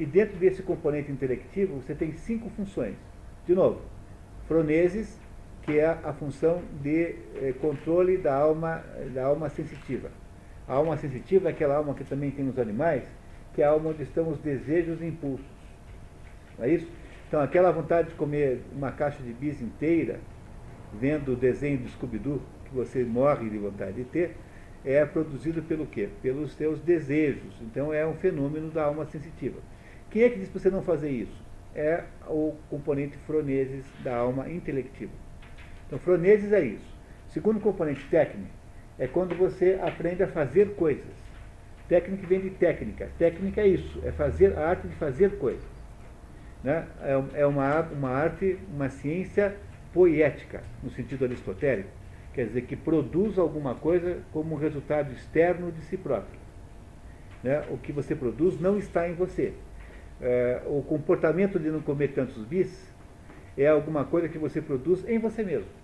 [0.00, 2.96] e dentro desse componente intelectivo você tem cinco funções.
[3.46, 3.82] De novo,
[4.48, 5.16] froneses,
[5.62, 8.82] que é a função de eh, controle da alma,
[9.14, 10.10] da alma sensitiva.
[10.66, 13.04] A alma sensitiva é aquela alma que também tem nos animais,
[13.54, 15.44] que é a alma onde estão os desejos e impulsos.
[16.58, 16.88] Não é isso?
[17.28, 20.20] Então, aquela vontade de comer uma caixa de bis inteira,
[20.92, 24.36] vendo o desenho do Scooby-Doo, que você morre de vontade de ter,
[24.84, 26.08] é produzido pelo quê?
[26.22, 27.54] Pelos seus desejos.
[27.62, 29.58] Então, é um fenômeno da alma sensitiva.
[30.10, 31.40] Quem é que diz para você não fazer isso?
[31.74, 35.12] É o componente froneses da alma intelectiva.
[35.90, 36.96] Então, froneses é isso.
[37.30, 38.48] Segundo componente técnico,
[38.96, 41.04] é quando você aprende a fazer coisas.
[41.88, 43.08] Técnica vem de técnica.
[43.18, 45.64] Técnica é isso, é fazer a arte de fazer coisas.
[46.62, 46.86] Né?
[47.02, 49.56] É, é uma, uma arte, uma ciência
[49.92, 51.88] poética, no sentido aristotélico.
[52.32, 56.38] Quer dizer, que produz alguma coisa como resultado externo de si próprio.
[57.42, 57.64] Né?
[57.68, 59.54] O que você produz não está em você.
[60.20, 62.88] É, o comportamento de não comer tantos bis
[63.58, 65.79] é alguma coisa que você produz em você mesmo.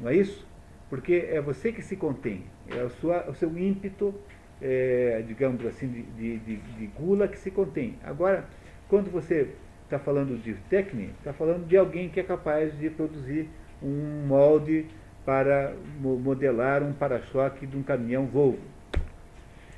[0.00, 0.48] Não é isso?
[0.90, 4.12] porque é você que se contém, é o, sua, o seu ímpeto,
[4.60, 7.94] é, digamos assim, de, de, de, gula que se contém.
[8.02, 8.44] Agora,
[8.88, 9.48] quando você
[9.84, 13.48] está falando de técnica, está falando de alguém que é capaz de produzir
[13.80, 14.86] um molde
[15.24, 18.58] para modelar um para-choque de um caminhão Volvo.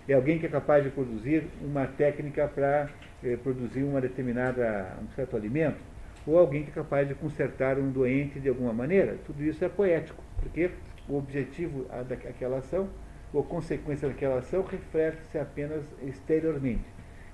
[0.08, 2.88] É alguém que é capaz de produzir uma técnica para
[3.22, 5.78] é, produzir uma determinada, um certo alimento,
[6.26, 9.16] ou alguém que é capaz de consertar um doente de alguma maneira.
[9.26, 10.70] Tudo isso é poético, porque
[11.08, 12.88] o objetivo daquela ação,
[13.32, 16.84] ou consequência daquela ação, reflete-se apenas exteriormente,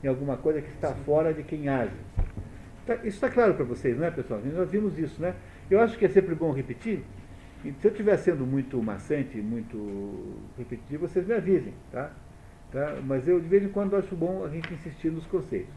[0.03, 1.97] em alguma coisa que está fora de quem age.
[2.87, 4.41] Tá, isso está claro para vocês, não é, pessoal?
[4.55, 5.35] Nós vimos isso, né?
[5.71, 7.05] Eu acho que é sempre bom repetir.
[7.65, 12.13] E se eu estiver sendo muito maçante, muito repetitivo, vocês me avisem, tá?
[12.71, 12.97] tá?
[13.05, 15.75] Mas eu, de vez em quando, acho bom a gente insistir nos conceitos.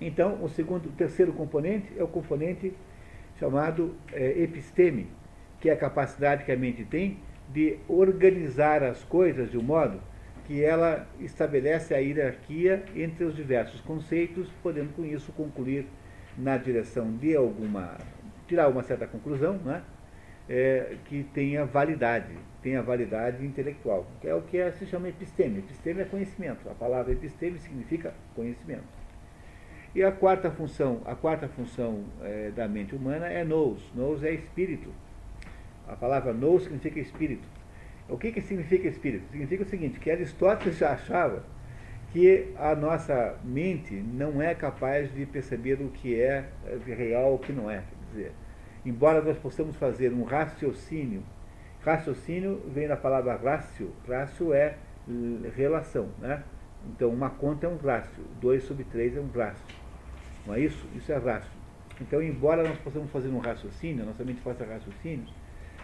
[0.00, 2.72] Então, o segundo, o terceiro componente é o componente
[3.38, 5.08] chamado é, episteme,
[5.60, 7.18] que é a capacidade que a mente tem
[7.48, 10.00] de organizar as coisas de um modo
[10.44, 15.86] que ela estabelece a hierarquia entre os diversos conceitos, podendo com isso concluir
[16.36, 17.98] na direção de alguma,
[18.46, 19.82] tirar uma certa conclusão, né?
[20.50, 22.32] É, que tenha validade,
[22.62, 25.58] tenha validade intelectual, que é o que é, se chama episteme.
[25.58, 26.66] Episteme é conhecimento.
[26.70, 28.97] A palavra episteme significa conhecimento.
[29.94, 33.80] E a quarta função, a quarta função é, da mente humana é nous.
[33.94, 34.92] Nous é espírito.
[35.86, 37.48] A palavra nous significa espírito.
[38.08, 39.24] O que, que significa espírito?
[39.30, 41.42] Significa o seguinte, que Aristóteles já achava
[42.12, 46.44] que a nossa mente não é capaz de perceber o que é
[46.86, 47.82] real e o que não é.
[48.10, 48.32] dizer.
[48.84, 51.22] Embora nós possamos fazer um raciocínio,
[51.84, 54.76] raciocínio vem da palavra rácio, rácio é
[55.54, 56.42] relação, né?
[56.86, 59.64] Então uma conta é um rácio, 2 sobre 3 é um rácio.
[60.46, 60.86] Não é isso?
[60.94, 61.58] Isso é rácio.
[62.00, 65.32] Então, embora nós possamos fazer um raciocínio, nossa mente faça raciocínios,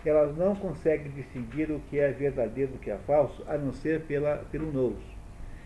[0.05, 4.03] elas não conseguem distinguir o que é verdadeiro do que é falso, a não ser
[4.03, 4.99] pela, pelo nous.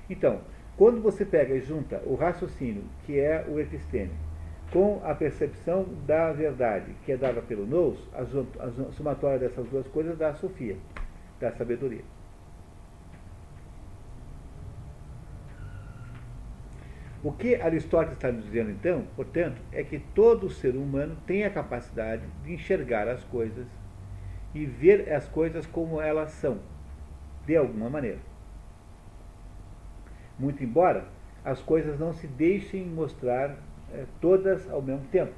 [0.08, 0.40] Então,
[0.76, 4.12] quando você pega e junta o raciocínio, que é o episteme,
[4.72, 8.22] com a percepção da verdade, que é dada pelo nous, a,
[8.64, 10.76] a somatória dessas duas coisas dá a Sofia,
[11.40, 12.04] da sabedoria.
[17.28, 22.22] O que Aristóteles está dizendo, então, portanto, é que todo ser humano tem a capacidade
[22.42, 23.66] de enxergar as coisas
[24.54, 26.58] e ver as coisas como elas são,
[27.44, 28.16] de alguma maneira.
[30.38, 31.04] Muito embora
[31.44, 33.58] as coisas não se deixem mostrar
[33.92, 35.34] é, todas ao mesmo tempo.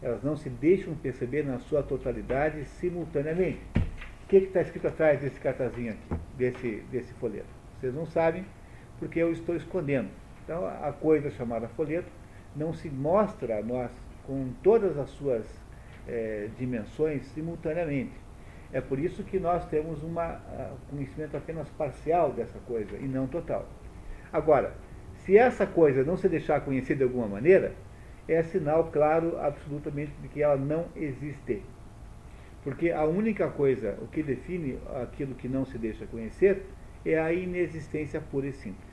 [0.00, 3.58] Elas não se deixam perceber na sua totalidade simultaneamente.
[4.22, 7.48] O que está escrito atrás desse cartazinho aqui, desse, desse folheto?
[7.80, 8.46] Vocês não sabem,
[9.00, 10.10] porque eu estou escondendo.
[10.48, 12.10] Então, a coisa chamada folheto
[12.56, 13.90] não se mostra a nós
[14.26, 15.44] com todas as suas
[16.08, 18.14] é, dimensões simultaneamente.
[18.72, 20.14] É por isso que nós temos um
[20.88, 23.68] conhecimento apenas parcial dessa coisa e não total.
[24.32, 24.72] Agora,
[25.16, 27.74] se essa coisa não se deixar conhecer de alguma maneira,
[28.26, 31.62] é sinal claro, absolutamente, de que ela não existe.
[32.64, 36.64] Porque a única coisa, o que define aquilo que não se deixa conhecer,
[37.04, 38.87] é a inexistência pura e simples.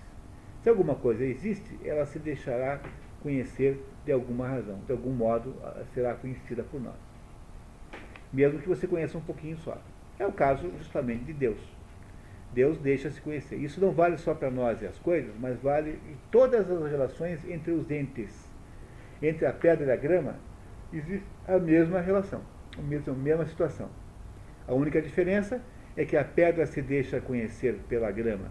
[0.66, 2.80] Se alguma coisa existe, ela se deixará
[3.22, 5.56] conhecer de alguma razão, de algum modo
[5.94, 6.96] será conhecida por nós.
[8.34, 9.80] Mesmo que você conheça um pouquinho só.
[10.18, 11.60] É o caso justamente de Deus.
[12.52, 13.58] Deus deixa se conhecer.
[13.58, 17.48] Isso não vale só para nós e as coisas, mas vale em todas as relações
[17.48, 18.50] entre os entes.
[19.22, 20.36] Entre a pedra e a grama,
[20.92, 22.42] existe a mesma relação,
[22.76, 23.88] a mesma, a mesma situação.
[24.68, 25.62] A única diferença
[25.96, 28.50] é que a pedra se deixa conhecer pela grama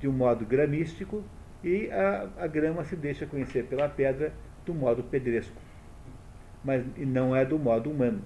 [0.00, 1.22] de um modo gramístico
[1.62, 4.32] e a, a grama se deixa conhecer pela pedra
[4.66, 5.56] do modo pedresco,
[6.64, 8.22] mas não é do modo humano.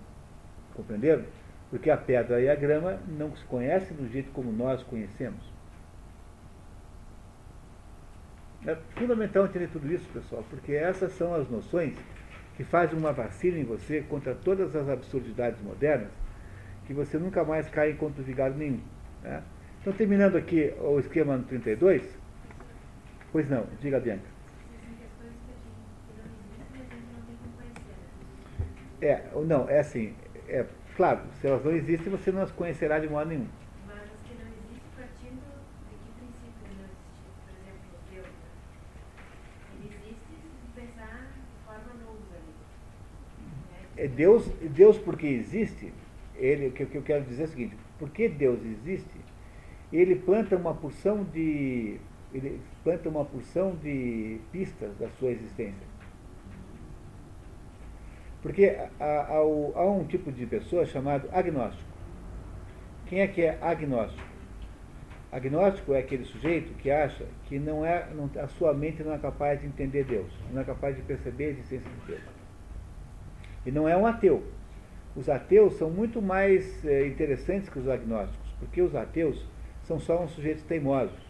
[0.75, 1.25] Compreenderam?
[1.71, 5.57] Porque a pedra e a grama não se conhecem do jeito como nós conhecemos.
[8.67, 11.95] É fundamental entender tudo isso, pessoal, porque essas são as noções
[12.57, 16.11] que fazem uma vacina em você contra todas as absurdidades modernas,
[16.87, 18.81] que você nunca mais cai em conto vigado nenhum.
[19.23, 19.43] Né?
[19.81, 22.03] Então, terminando aqui o esquema no 32,
[23.37, 24.25] Pois não, diga Bianca.
[29.03, 30.15] É, não, é assim,
[30.49, 30.65] é
[30.97, 33.47] claro, se elas não existem, você não as conhecerá de modo nenhum.
[33.87, 35.43] Mas as que não existem, partindo
[35.91, 36.89] de que princípio não?
[37.45, 38.27] Por exemplo, Deus.
[39.81, 40.17] Ele existe
[40.63, 41.93] se pensar de forma.
[43.99, 45.93] É Deus, Deus porque existe,
[46.37, 49.21] ele, o que eu quero dizer é o seguinte, porque Deus existe,
[49.93, 52.01] ele planta uma porção de
[52.33, 55.87] ele planta uma porção de pistas da sua existência.
[58.43, 61.89] Porque há, há, há um tipo de pessoa chamado agnóstico.
[63.07, 64.27] Quem é que é agnóstico?
[65.33, 69.19] Agnóstico é aquele sujeito que acha que não é, não, a sua mente não é
[69.19, 72.23] capaz de entender Deus, não é capaz de perceber a existência de Deus.
[73.65, 74.45] E não é um ateu.
[75.17, 79.45] Os ateus são muito mais é, interessantes que os agnósticos, porque os ateus
[79.83, 81.26] são só uns sujeitos teimosos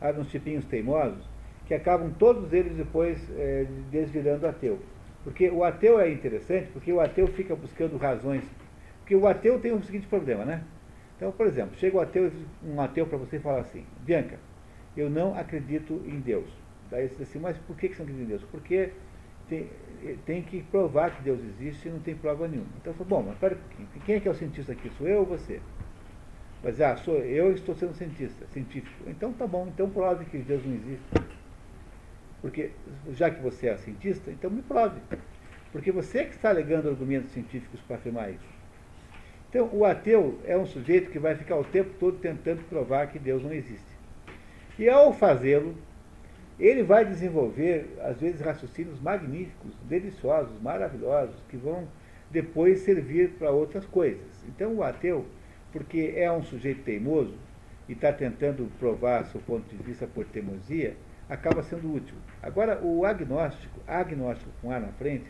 [0.00, 1.24] há uns tipinhos teimosos,
[1.66, 4.78] que acabam todos eles depois é, desvirando ateu.
[5.22, 8.44] Porque o ateu é interessante, porque o ateu fica buscando razões.
[9.00, 10.62] Porque o ateu tem o seguinte problema, né?
[11.16, 12.32] Então, por exemplo, chega um ateu,
[12.64, 14.38] um ateu para você e fala assim, Bianca,
[14.96, 16.48] eu não acredito em Deus.
[16.90, 18.44] Daí você diz assim, mas por que você não acredita em Deus?
[18.50, 18.90] Porque
[19.48, 19.68] tem,
[20.24, 22.68] tem que provar que Deus existe e não tem prova nenhuma.
[22.80, 23.58] Então eu falo, bom, mas pera
[24.06, 24.90] quem é que é o cientista aqui?
[24.96, 25.60] Sou eu ou você?
[26.62, 28.96] Mas, ah, sou, eu estou sendo cientista, científico.
[29.06, 31.28] Então tá bom, então prove que Deus não existe.
[32.40, 32.70] Porque,
[33.12, 35.00] já que você é cientista, então me prove.
[35.72, 38.58] Porque você é que está alegando argumentos científicos para afirmar isso.
[39.50, 43.18] Então, o ateu é um sujeito que vai ficar o tempo todo tentando provar que
[43.18, 43.98] Deus não existe.
[44.78, 45.74] E ao fazê-lo,
[46.60, 51.88] ele vai desenvolver, às vezes, raciocínios magníficos, deliciosos, maravilhosos, que vão
[52.30, 54.44] depois servir para outras coisas.
[54.48, 55.24] Então, o ateu
[55.72, 57.34] porque é um sujeito teimoso
[57.88, 60.96] e está tentando provar seu ponto de vista por teimosia,
[61.28, 62.14] acaba sendo útil.
[62.42, 65.26] Agora, o agnóstico, agnóstico com A na frente,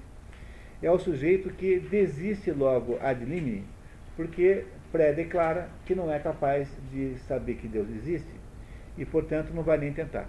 [0.83, 3.65] é o sujeito que desiste logo ad limine,
[4.17, 8.33] porque pré-declara que não é capaz de saber que Deus existe
[8.97, 10.29] e, portanto, não vai nem tentar.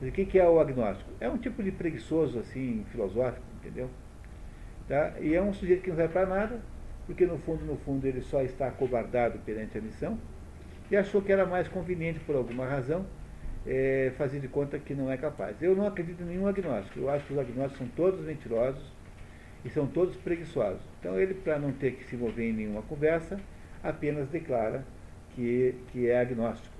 [0.00, 1.10] O que é o agnóstico?
[1.20, 3.90] É um tipo de preguiçoso, assim, filosófico, entendeu?
[4.86, 5.14] Tá?
[5.20, 6.60] E é um sujeito que não serve para nada,
[7.08, 10.18] porque no fundo, no fundo, ele só está acobardado perante a missão
[10.90, 13.06] e achou que era mais conveniente, por alguma razão,
[13.66, 15.56] é, fazer de conta que não é capaz.
[15.62, 17.00] Eu não acredito em nenhum agnóstico.
[17.00, 18.92] Eu acho que os agnósticos são todos mentirosos
[19.64, 20.82] e são todos preguiçosos.
[21.00, 23.40] Então ele, para não ter que se envolver em nenhuma conversa,
[23.82, 24.84] apenas declara
[25.34, 26.76] que, que é agnóstico.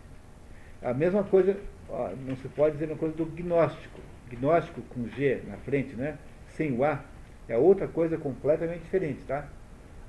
[0.82, 1.58] A mesma coisa,
[1.88, 3.98] ó, não se pode dizer a mesma coisa do gnóstico.
[4.30, 6.18] Gnóstico com G na frente, né?
[6.48, 7.02] sem o A,
[7.48, 9.24] é outra coisa completamente diferente.
[9.24, 9.48] Tá?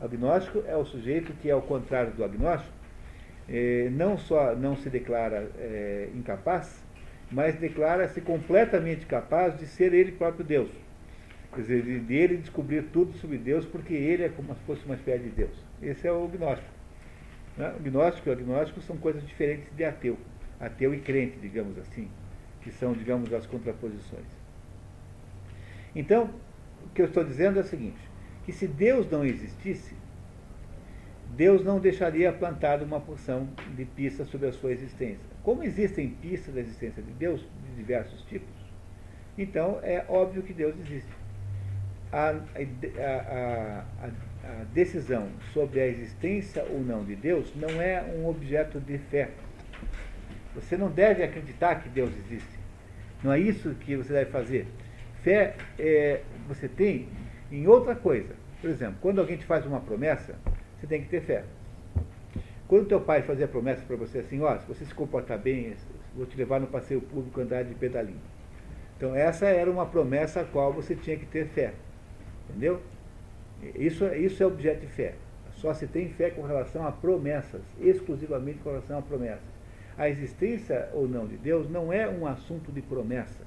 [0.02, 2.72] Agnóstico é o sujeito que, ao contrário do agnóstico,
[3.50, 6.82] eh, não só não se declara eh, incapaz,
[7.32, 10.70] mas declara-se completamente capaz de ser ele próprio Deus.
[11.54, 14.86] Quer dizer, de, de ele descobrir tudo sobre Deus, porque ele é como se fosse
[14.86, 15.66] uma espécie de Deus.
[15.82, 16.70] Esse é o gnóstico.
[17.58, 17.74] Né?
[17.78, 20.18] O gnóstico e o agnóstico são coisas diferentes de ateu.
[20.60, 22.08] Ateu e crente, digamos assim,
[22.62, 24.28] que são, digamos, as contraposições.
[25.95, 26.30] Então,
[26.86, 28.00] o que eu estou dizendo é o seguinte,
[28.50, 29.93] que se Deus não existisse,
[31.38, 35.20] Deus não deixaria plantada uma porção de pistas sobre a sua existência.
[35.43, 38.50] Como existem pistas da existência de Deus, de diversos tipos,
[39.38, 41.12] então é óbvio que Deus existe.
[42.12, 48.28] A, a, a, a, decisão sobre a existência ou não de Deus não é um
[48.28, 49.30] objeto de fé.
[50.56, 52.60] Você não deve acreditar que Deus existe.
[53.24, 54.66] Não é isso que você deve fazer.
[55.22, 57.08] Fé é, você tem
[57.52, 58.36] em outra coisa.
[58.62, 60.36] Por exemplo, quando alguém te faz uma promessa,
[60.78, 61.43] você tem que ter fé.
[62.68, 65.76] Quando teu pai fazia promessa para você assim, ó, se você se comportar bem,
[66.16, 68.22] vou te levar no passeio público andar de pedalinho.
[68.95, 71.74] Então essa era uma promessa a qual você tinha que ter fé.
[72.50, 72.82] Entendeu?
[73.76, 75.16] Isso, isso é objeto de fé.
[75.54, 79.60] Só se tem fé com relação a promessas, exclusivamente com relação a promessas.
[79.97, 83.43] A existência ou não de Deus não é um assunto de promessa.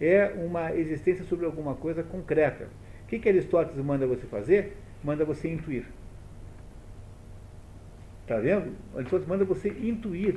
[0.00, 2.68] É uma existência sobre alguma coisa concreta.
[3.12, 4.74] Que, que Aristóteles manda você fazer?
[5.04, 5.84] Manda você intuir.
[8.22, 8.74] Está vendo?
[8.94, 10.36] Aristóteles manda você intuir.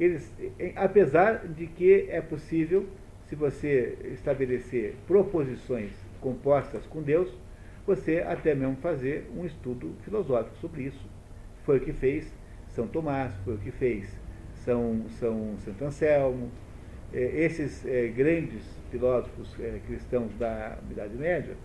[0.00, 0.32] Eles,
[0.74, 2.86] apesar de que é possível,
[3.26, 5.92] se você estabelecer proposições
[6.22, 7.30] compostas com Deus,
[7.86, 11.06] você até mesmo fazer um estudo filosófico sobre isso.
[11.64, 12.32] Foi o que fez
[12.68, 14.08] São Tomás, foi o que fez
[14.64, 16.67] São, São Santo Anselmo, é,
[17.12, 21.56] esses é, grandes filósofos é, cristãos da Idade Média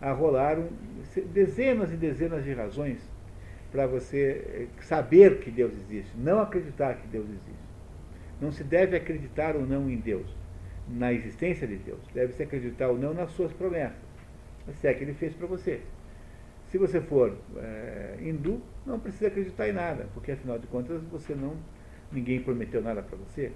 [0.00, 0.68] arrolaram
[1.32, 2.98] dezenas e dezenas de razões
[3.72, 7.64] para você saber que Deus existe, não acreditar que Deus existe.
[8.40, 10.26] Não se deve acreditar ou não em Deus,
[10.88, 12.00] na existência de Deus.
[12.12, 13.96] Deve-se acreditar ou não nas suas promessas,
[14.80, 15.80] se é que ele fez para você.
[16.70, 21.34] Se você for é, hindu, não precisa acreditar em nada, porque afinal de contas você
[21.34, 21.56] não,
[22.12, 23.50] ninguém prometeu nada para você.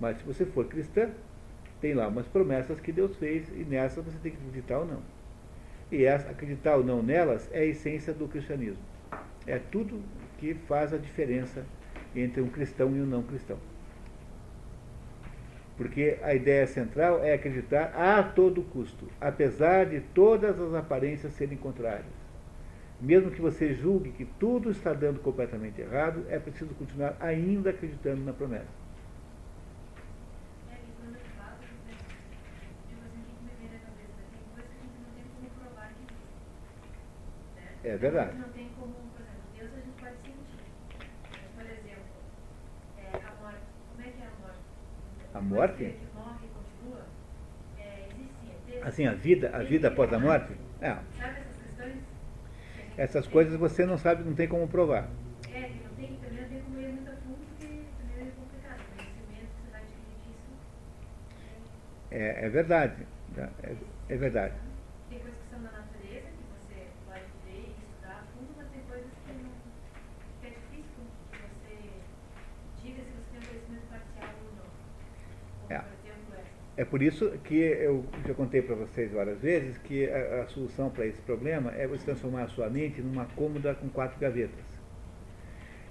[0.00, 1.10] Mas se você for cristã,
[1.80, 5.02] tem lá umas promessas que Deus fez e nessas você tem que acreditar ou não.
[5.92, 8.82] E essa, acreditar ou não nelas é a essência do cristianismo.
[9.46, 10.00] É tudo
[10.38, 11.64] que faz a diferença
[12.14, 13.58] entre um cristão e um não cristão.
[15.76, 21.56] Porque a ideia central é acreditar a todo custo, apesar de todas as aparências serem
[21.56, 22.20] contrárias.
[23.00, 28.22] Mesmo que você julgue que tudo está dando completamente errado, é preciso continuar ainda acreditando
[28.22, 28.79] na promessa.
[37.90, 38.36] É verdade.
[38.38, 40.62] Não tem como, por exemplo, Deus a gente pode sentir.
[41.56, 42.04] Por exemplo,
[42.98, 43.58] é, a morte.
[43.90, 44.60] Como é que é a morte?
[45.34, 45.84] A morte?
[45.84, 47.04] Que morre e continua.
[47.78, 48.76] É, existe.
[48.76, 50.52] É assim, a vida, a vida após a morte?
[50.80, 50.94] É.
[51.18, 51.96] Sabe essas questões?
[52.96, 55.08] Essas coisas você não sabe, não tem como provar.
[55.52, 57.66] É, não tem, também não tem como ir muito a fundo, porque
[57.98, 58.78] também é complicado.
[58.78, 60.52] O conhecimento que você vai adquirir disso.
[62.12, 63.04] É, é verdade.
[63.36, 63.74] É,
[64.10, 64.54] é verdade.
[65.08, 68.66] Tem coisas que são da natureza, que você pode ver e estudar a fundo, mas
[68.70, 69.50] tem coisas que, não,
[70.40, 71.74] que é difícil que você
[72.82, 74.70] diga se você tem um conhecimento parcial ou não.
[75.62, 75.78] Como, É.
[75.78, 76.60] por exemplo, essa.
[76.80, 80.88] É por isso que eu já contei para vocês várias vezes que a, a solução
[80.88, 84.64] para esse problema é você transformar a sua mente numa cômoda com quatro gavetas.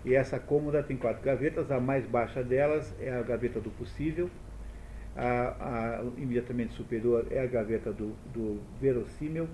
[0.04, 4.32] E essa cômoda tem quatro gavetas, a mais baixa delas é a gaveta do possível,
[5.16, 9.48] a, a imediatamente superior é a gaveta do, do verossímil,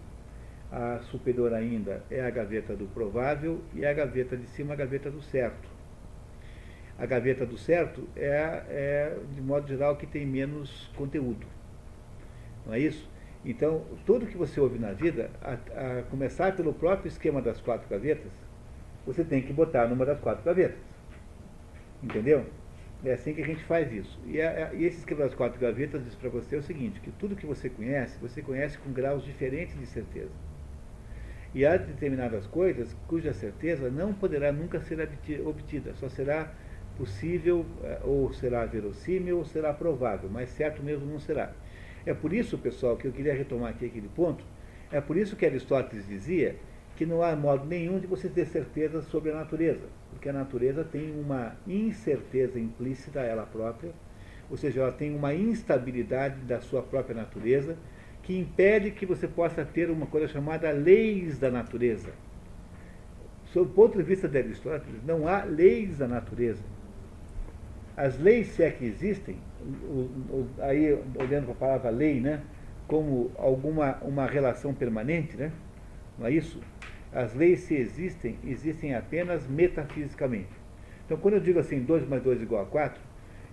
[0.72, 5.12] a superior ainda é a gaveta do provável e a gaveta de cima a gaveta
[5.12, 5.75] do certo.
[6.98, 11.46] A gaveta do certo é, é, de modo geral, que tem menos conteúdo.
[12.66, 13.10] Não é isso?
[13.44, 17.88] Então, tudo que você ouve na vida, a, a começar pelo próprio esquema das quatro
[17.88, 18.32] gavetas,
[19.06, 20.80] você tem que botar numa das quatro gavetas.
[22.02, 22.46] Entendeu?
[23.04, 24.20] É assim que a gente faz isso.
[24.26, 27.36] E, a, e esse esquema das quatro gavetas diz para você o seguinte, que tudo
[27.36, 30.32] que você conhece, você conhece com graus diferentes de certeza.
[31.54, 35.00] E há determinadas coisas cuja certeza não poderá nunca ser
[35.46, 36.52] obtida, só será
[36.98, 41.52] possível, eh, ou será verossímil, ou será provável, mas certo mesmo não será.
[42.06, 44.44] É por isso, pessoal, que eu queria retomar aqui aquele ponto,
[44.92, 46.56] é por isso que Aristóteles dizia
[46.96, 50.84] que não há modo nenhum de você ter certeza sobre a natureza, porque a natureza
[50.84, 53.92] tem uma incerteza implícita a ela própria,
[54.50, 57.76] ou seja, ela tem uma instabilidade da sua própria natureza,
[58.22, 62.10] que impede que você possa ter uma coisa chamada leis da natureza.
[63.46, 66.64] Sob o ponto de vista de Aristóteles, não há leis da natureza.
[67.98, 69.38] As leis, se é que existem,
[70.60, 72.42] aí olhando para a palavra lei, né,
[72.88, 75.52] como alguma uma relação permanente, né,
[76.20, 76.60] não é isso?
[77.14, 80.50] As leis, se existem, existem apenas metafisicamente.
[81.06, 83.00] Então, quando eu digo assim, 2 mais 2 igual a 4,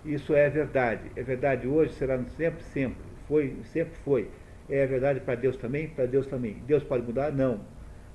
[0.03, 1.09] isso é verdade.
[1.15, 2.97] É verdade hoje, será sempre, sempre.
[3.27, 4.29] Foi, sempre foi.
[4.69, 5.87] É verdade para Deus também?
[5.87, 6.61] Para Deus também.
[6.67, 7.31] Deus pode mudar?
[7.31, 7.61] Não.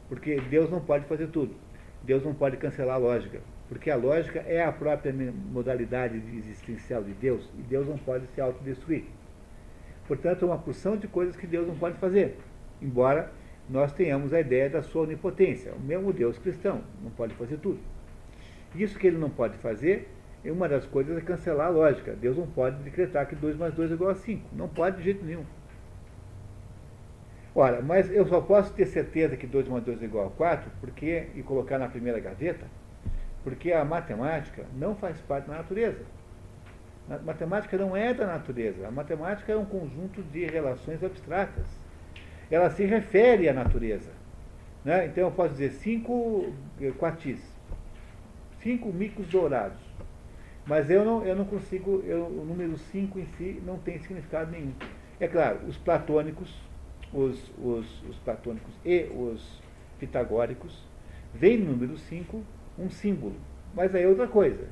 [0.09, 1.55] Porque Deus não pode fazer tudo.
[2.03, 3.41] Deus não pode cancelar a lógica.
[3.69, 7.49] Porque a lógica é a própria modalidade existencial de Deus.
[7.59, 9.05] E Deus não pode se autodestruir.
[10.07, 12.39] Portanto, é uma porção de coisas que Deus não pode fazer.
[12.81, 13.31] Embora
[13.69, 15.73] nós tenhamos a ideia da sua onipotência.
[15.75, 17.79] O mesmo Deus cristão não pode fazer tudo.
[18.75, 20.09] Isso que ele não pode fazer,
[20.45, 22.13] é uma das coisas é cancelar a lógica.
[22.15, 24.49] Deus não pode decretar que 2 mais 2 é igual a 5.
[24.55, 25.45] Não pode de jeito nenhum.
[27.55, 30.71] Ora, mas eu só posso ter certeza que 2 mais 2 é igual a 4
[30.81, 32.67] porque, e colocar na primeira gaveta,
[33.45, 36.05] porque a matemática não faz parte da natureza.
[37.11, 38.87] A matemática não é da natureza.
[38.87, 41.67] A matemática é um conjunto de relações abstratas
[42.51, 44.11] ela se refere à natureza.
[44.85, 45.07] Né?
[45.07, 46.53] Então eu posso dizer cinco
[46.99, 47.41] quartis,
[48.61, 49.79] cinco micos dourados.
[50.67, 54.51] Mas eu não, eu não consigo, eu, o número 5 em si não tem significado
[54.51, 54.75] nenhum.
[55.19, 56.55] É claro, os platônicos,
[57.11, 59.63] os, os, os platônicos e os
[59.99, 60.87] pitagóricos,
[61.33, 62.43] veem no número 5
[62.79, 63.35] um símbolo.
[63.75, 64.65] Mas aí é outra coisa.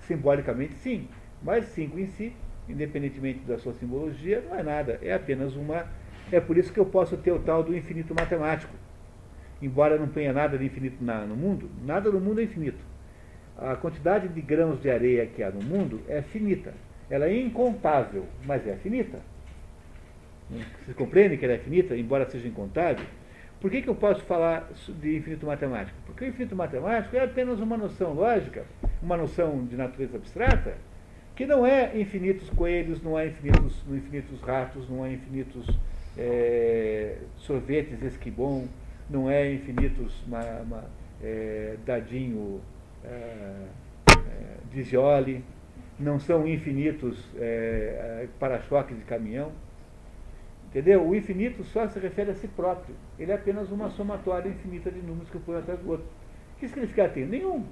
[0.00, 1.08] Simbolicamente sim,
[1.42, 2.32] mas 5 em si,
[2.68, 4.98] independentemente da sua simbologia, não é nada.
[5.02, 5.86] É apenas uma
[6.30, 8.72] é por isso que eu posso ter o tal do infinito matemático.
[9.60, 12.84] Embora não tenha nada de infinito na, no mundo, nada no mundo é infinito.
[13.56, 16.72] A quantidade de grãos de areia que há no mundo é finita.
[17.08, 19.20] Ela é incontável, mas é finita.
[20.84, 23.04] Vocês compreendem que ela é finita, embora seja incontável?
[23.62, 24.68] Por que, que eu posso falar
[25.00, 25.96] de infinito matemático?
[26.04, 28.64] Porque o infinito matemático é apenas uma noção lógica,
[29.00, 30.74] uma noção de natureza abstrata,
[31.36, 35.64] que não é infinitos coelhos, não é infinitos, infinitos ratos, não é infinitos
[36.18, 38.66] é, sorvetes esquibom,
[39.08, 40.12] não é infinitos
[41.22, 42.60] é, dadinho
[43.04, 43.68] é,
[44.10, 45.40] é
[46.00, 49.52] não são infinitos é, é, para-choques de caminhão.
[50.72, 51.06] Entendeu?
[51.06, 52.96] O infinito só se refere a si próprio.
[53.18, 56.06] Ele é apenas uma somatória infinita de números que ponho atrás do outro.
[56.58, 57.26] Que significado tem?
[57.26, 57.66] Nenhum.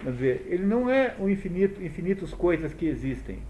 [0.00, 3.40] Quer dizer, ele não é um infinito, infinitos coisas que existem.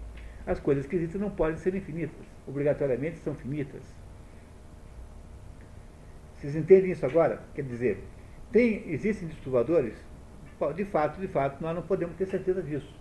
[0.45, 2.25] As coisas que existem não podem ser infinitas.
[2.47, 3.83] Obrigatoriamente são finitas.
[6.35, 7.43] Vocês entendem isso agora?
[7.53, 8.03] Quer dizer,
[8.51, 9.93] tem, existem distribuidores?
[10.75, 12.91] De fato, de fato, nós não podemos ter certeza disso.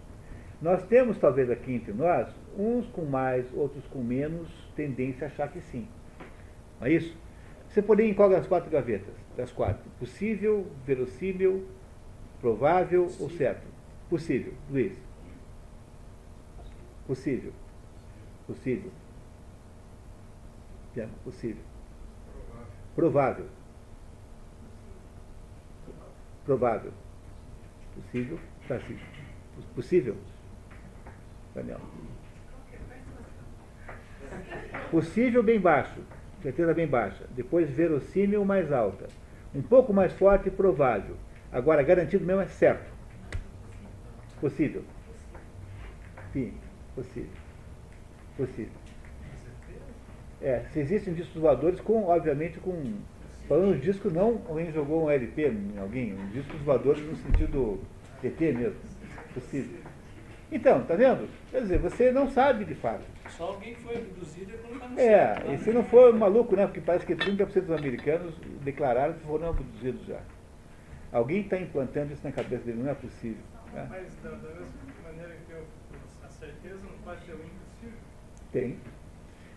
[0.63, 5.51] Nós temos, talvez aqui entre nós, uns com mais, outros com menos tendência a achar
[5.51, 5.89] que sim.
[6.79, 7.17] Não é isso?
[7.69, 9.13] Você poderia em qual das quatro gavetas?
[9.37, 9.83] Das quatro.
[9.99, 11.67] Possível, verossímil,
[12.41, 13.27] provável Possível.
[13.27, 13.67] ou certo?
[14.09, 14.55] Possível.
[14.71, 14.97] Luiz.
[17.09, 17.53] Possível.
[18.47, 18.93] Possível.
[21.25, 21.63] Possível.
[22.95, 23.47] Provável.
[26.45, 26.93] Provável.
[27.97, 28.39] Possível?
[28.69, 28.79] Tá.
[29.75, 30.17] Possível?
[31.55, 31.81] Daniel.
[34.91, 36.01] Possível bem baixo.
[36.43, 37.25] Certeza bem baixa.
[37.31, 39.09] Depois verossímil mais alta.
[39.55, 41.17] Um pouco mais forte provável.
[41.53, 42.91] Agora, garantido mesmo é certo.
[44.41, 44.83] Possível.
[46.33, 46.55] Sim,
[46.95, 47.31] possível.
[48.37, 48.73] Possível.
[50.41, 52.95] É, se existem discos voadores com, obviamente, com.
[53.49, 57.81] Falando de disco, não alguém jogou um LP em alguém, um discos voadores no sentido
[58.25, 58.77] ET mesmo.
[59.35, 59.82] Possível.
[60.53, 61.27] Então, tá vendo?
[61.51, 63.03] Quer dizer, você não sabe de fato.
[63.31, 66.67] Só alguém foi abduzido e colocado no É, e se não for maluco, né?
[66.67, 70.21] Porque parece que 30% dos americanos declararam que foram abduzidos já.
[71.11, 73.43] Alguém está implantando isso na cabeça dele, não é possível.
[73.73, 73.87] Né?
[73.89, 74.67] Mas da, da mesma
[75.03, 75.65] maneira que eu,
[76.23, 77.99] a certeza não pode ser o impossível?
[78.53, 78.79] Tem.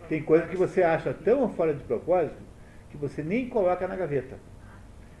[0.08, 2.40] Tem coisas que você acha tão fora de propósito
[2.90, 4.38] que você nem coloca na gaveta.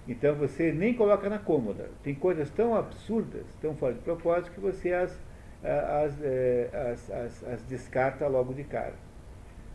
[0.08, 1.90] Então você nem coloca na cômoda.
[2.02, 5.18] Tem coisas tão absurdas, tão fora de propósito, que você as,
[5.62, 8.94] as, é, as, as, as descarta logo de cara.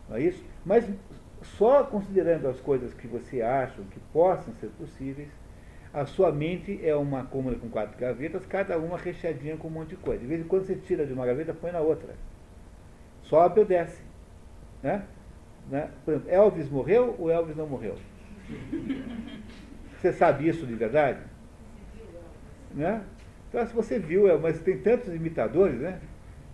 [0.10, 0.44] Não é isso?
[0.66, 0.86] Mas
[1.58, 5.30] só considerando as coisas que você acha que possam ser possíveis,
[5.94, 9.90] a sua mente é uma cômoda com quatro gavetas, cada uma recheadinha com um monte
[9.90, 10.22] de coisa.
[10.22, 12.16] De vez em quando você tira de uma gaveta, põe na outra.
[13.24, 14.02] Sobe ou desce.
[14.82, 15.04] Né?
[15.70, 15.90] Né?
[16.06, 17.96] Por exemplo, Elvis morreu ou Elvis não morreu?
[20.00, 21.20] Você sabe isso de verdade?
[22.74, 23.04] Né?
[23.52, 26.00] Então, se você viu, é, mas tem tantos imitadores, né?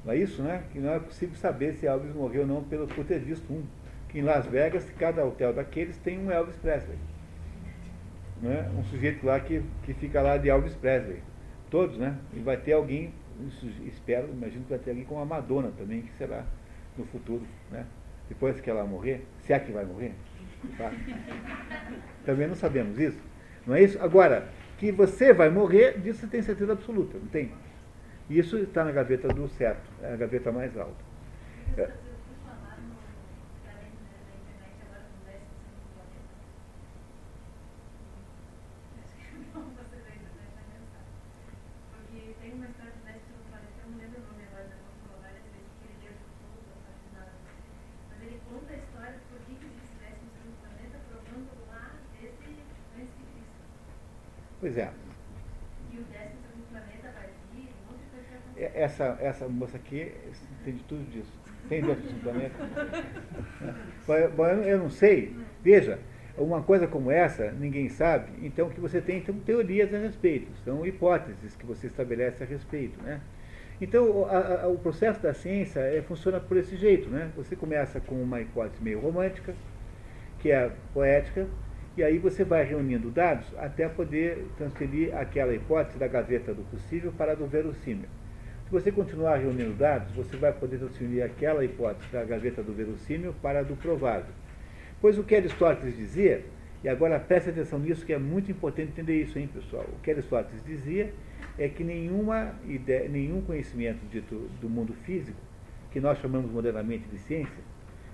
[0.03, 0.63] Não é isso, né?
[0.71, 3.63] Que não é possível saber se Elvis morreu ou não pelo, por ter visto um.
[4.09, 6.97] Que em Las Vegas, cada hotel daqueles tem um Elvis Presley.
[8.41, 8.67] Né?
[8.75, 11.21] Um sujeito lá que, que fica lá de Elvis Presley.
[11.69, 12.17] Todos, né?
[12.33, 13.13] E vai ter alguém,
[13.85, 16.45] espero, imagino que vai ter alguém com a Madonna também, que será
[16.97, 17.85] no futuro, né?
[18.27, 20.13] Depois que ela morrer, se é que vai morrer.
[20.75, 20.91] Tá?
[22.25, 23.19] Também não sabemos isso.
[23.67, 24.01] Não é isso?
[24.01, 27.51] Agora, que você vai morrer, disso você tem certeza absoluta, não tem?
[28.29, 31.03] Isso está na gaveta do certo, é a gaveta mais alta.
[31.77, 31.89] É.
[54.59, 54.91] Pois é.
[55.91, 58.79] E o décimo segundo planeta vai vir, um monte de coisa vai acontecer.
[58.79, 58.81] É,
[59.47, 60.11] essa, moça aqui
[60.61, 61.31] entende tudo disso.
[61.67, 62.55] Segundo planeta?
[64.35, 65.35] Bom, eu não sei.
[65.63, 65.99] Veja,
[66.37, 70.85] uma coisa como essa, ninguém sabe, então que você tem então, teorias a respeito, são
[70.85, 73.01] hipóteses que você estabelece a respeito.
[73.01, 73.19] Né?
[73.81, 77.09] Então, a, a, o processo da ciência é, funciona por esse jeito.
[77.09, 77.31] Né?
[77.35, 79.53] Você começa com uma hipótese meio romântica,
[80.39, 81.47] que é poética,
[81.97, 87.11] e aí você vai reunindo dados até poder transferir aquela hipótese da gaveta do possível
[87.11, 88.07] para a do verossímil.
[88.67, 93.33] Se você continuar reunindo dados, você vai poder transferir aquela hipótese da gaveta do verossímil
[93.41, 94.33] para a do provável.
[94.99, 96.43] Pois o que Aristóteles dizia,
[96.83, 99.85] e agora preste atenção nisso, que é muito importante entender isso, hein, pessoal?
[99.93, 101.13] O que Aristóteles dizia
[101.57, 105.39] é que nenhuma ideia, nenhum conhecimento dito do mundo físico,
[105.89, 107.63] que nós chamamos modernamente de ciência,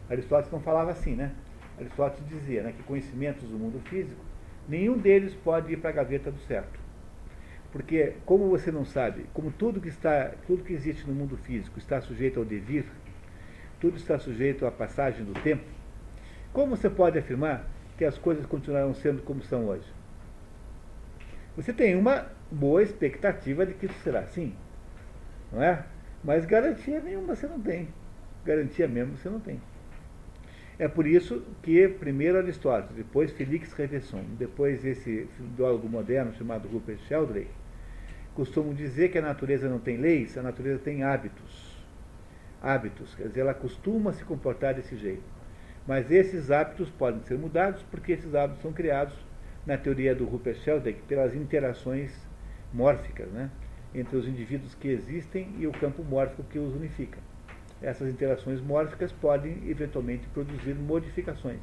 [0.08, 1.32] Aristóteles não falava assim, né?
[1.80, 4.24] Aristóteles dizia né, que conhecimentos do mundo físico,
[4.70, 6.83] nenhum deles pode ir para a gaveta do certo.
[7.74, 11.80] Porque, como você não sabe, como tudo que, está, tudo que existe no mundo físico
[11.80, 12.86] está sujeito ao devir,
[13.82, 15.64] tudo está sujeito à passagem do tempo,
[16.54, 17.68] como você pode afirmar
[17.98, 19.92] que as coisas continuarão sendo como são hoje?
[21.56, 24.54] Você tem uma boa expectativa de que isso será assim,
[25.52, 25.84] não é?
[26.24, 27.88] Mas garantia nenhuma você não tem.
[28.46, 29.60] Garantia mesmo você não tem.
[30.78, 37.00] É por isso que primeiro Aristóteles, depois Félix Revesson, depois esse filólogo moderno chamado Rupert
[37.08, 37.63] Sheldrake,
[38.36, 41.74] costumam dizer que a natureza não tem leis, a natureza tem hábitos.
[42.62, 45.24] Hábitos, quer dizer, ela costuma se comportar desse jeito.
[45.86, 49.14] Mas esses hábitos podem ser mudados porque esses hábitos são criados,
[49.66, 52.12] na teoria do Rupert Sheldrake, pelas interações
[52.74, 53.50] mórficas né,
[53.96, 57.20] entre os indivíduos que existem e o campo mórfico que os unifica
[57.84, 61.60] essas interações mórficas podem eventualmente produzir modificações.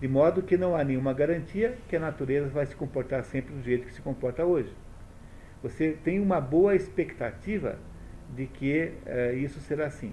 [0.00, 3.62] De modo que não há nenhuma garantia que a natureza vai se comportar sempre do
[3.62, 4.72] jeito que se comporta hoje.
[5.62, 7.78] Você tem uma boa expectativa
[8.34, 10.12] de que eh, isso será assim,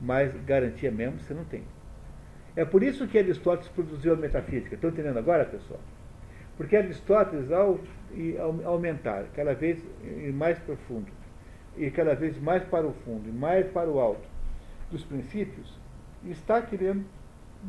[0.00, 1.62] mas garantia mesmo você não tem.
[2.56, 4.74] É por isso que Aristóteles produziu a metafísica.
[4.74, 5.80] Estão entendendo agora, pessoal?
[6.56, 7.78] Porque Aristóteles, ao,
[8.40, 9.80] ao aumentar cada vez
[10.34, 11.06] mais profundo,
[11.76, 14.28] e cada vez mais para o fundo, e mais para o alto,
[14.90, 15.78] dos princípios,
[16.24, 17.04] está querendo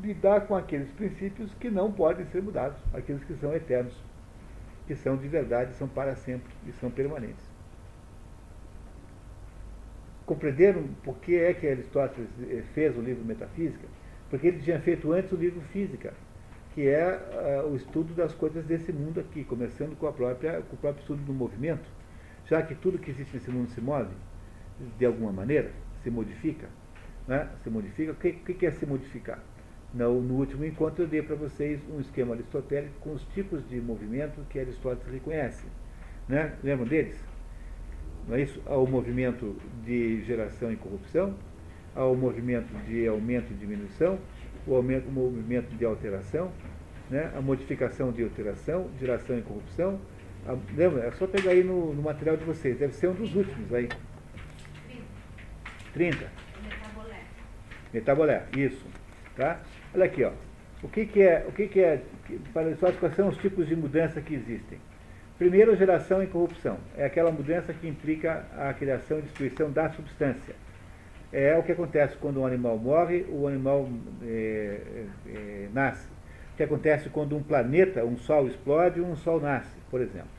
[0.02, 3.94] lidar com aqueles princípios que não podem ser mudados, aqueles que são eternos,
[4.90, 7.46] que são de verdade, são para sempre e são permanentes.
[10.26, 13.88] Compreenderam por que é que Aristóteles eh, fez o livro Metafísica?
[14.32, 16.12] Porque ele tinha feito antes o livro Física,
[16.74, 20.80] que é uh, o estudo das coisas desse mundo aqui, começando com, própria, com o
[20.80, 21.88] próprio estudo do movimento,
[22.48, 24.16] já que tudo que existe nesse mundo se move,
[24.98, 25.72] de alguma maneira,
[26.02, 26.68] se modifica,
[27.28, 28.12] né, se modifica.
[28.14, 29.40] O que, que é se modificar?
[29.94, 33.82] No, no último encontro eu dei para vocês um esquema aristotélico com os tipos de
[33.82, 35.66] movimento que Aristóteles reconhece.
[36.28, 36.54] Né?
[36.64, 37.20] Lembram deles?
[38.28, 38.62] Não é isso?
[38.68, 41.36] Ao movimento de geração e corrupção,
[41.96, 44.20] ao movimento de aumento e diminuição,
[44.68, 46.52] o, aumento, o movimento de alteração,
[47.10, 47.32] né?
[47.36, 50.00] a modificação de alteração, geração e corrupção.
[50.46, 51.08] A, lembra?
[51.08, 53.90] É só pegar aí no, no material de vocês, deve ser um dos últimos aí.
[55.94, 56.32] 30.
[57.92, 58.86] Metabolé, isso.
[59.36, 59.60] Tá?
[59.94, 60.32] Olha aqui, ó.
[60.84, 62.02] O que, que é, o que, que é,
[62.54, 64.80] para quais são os tipos de mudança que existem?
[65.38, 66.78] Primeiro, geração e corrupção.
[66.96, 70.56] É aquela mudança que implica a criação e destruição da substância.
[71.34, 73.90] é o que acontece quando um animal morre, o animal
[74.24, 76.08] é, é, nasce.
[76.54, 80.30] O que acontece quando um planeta, um sol explode, um sol nasce, por exemplo.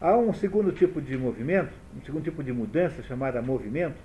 [0.00, 3.96] Há um segundo tipo de movimento, um segundo tipo de mudança chamada movimento,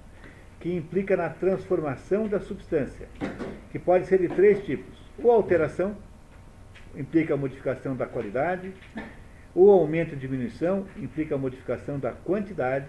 [0.60, 3.08] que implica na transformação da substância,
[3.72, 4.98] que pode ser de três tipos.
[5.24, 5.96] Ou alteração,
[6.96, 8.74] implica a modificação da qualidade,
[9.54, 12.88] ou aumento e diminuição, implica a modificação da quantidade,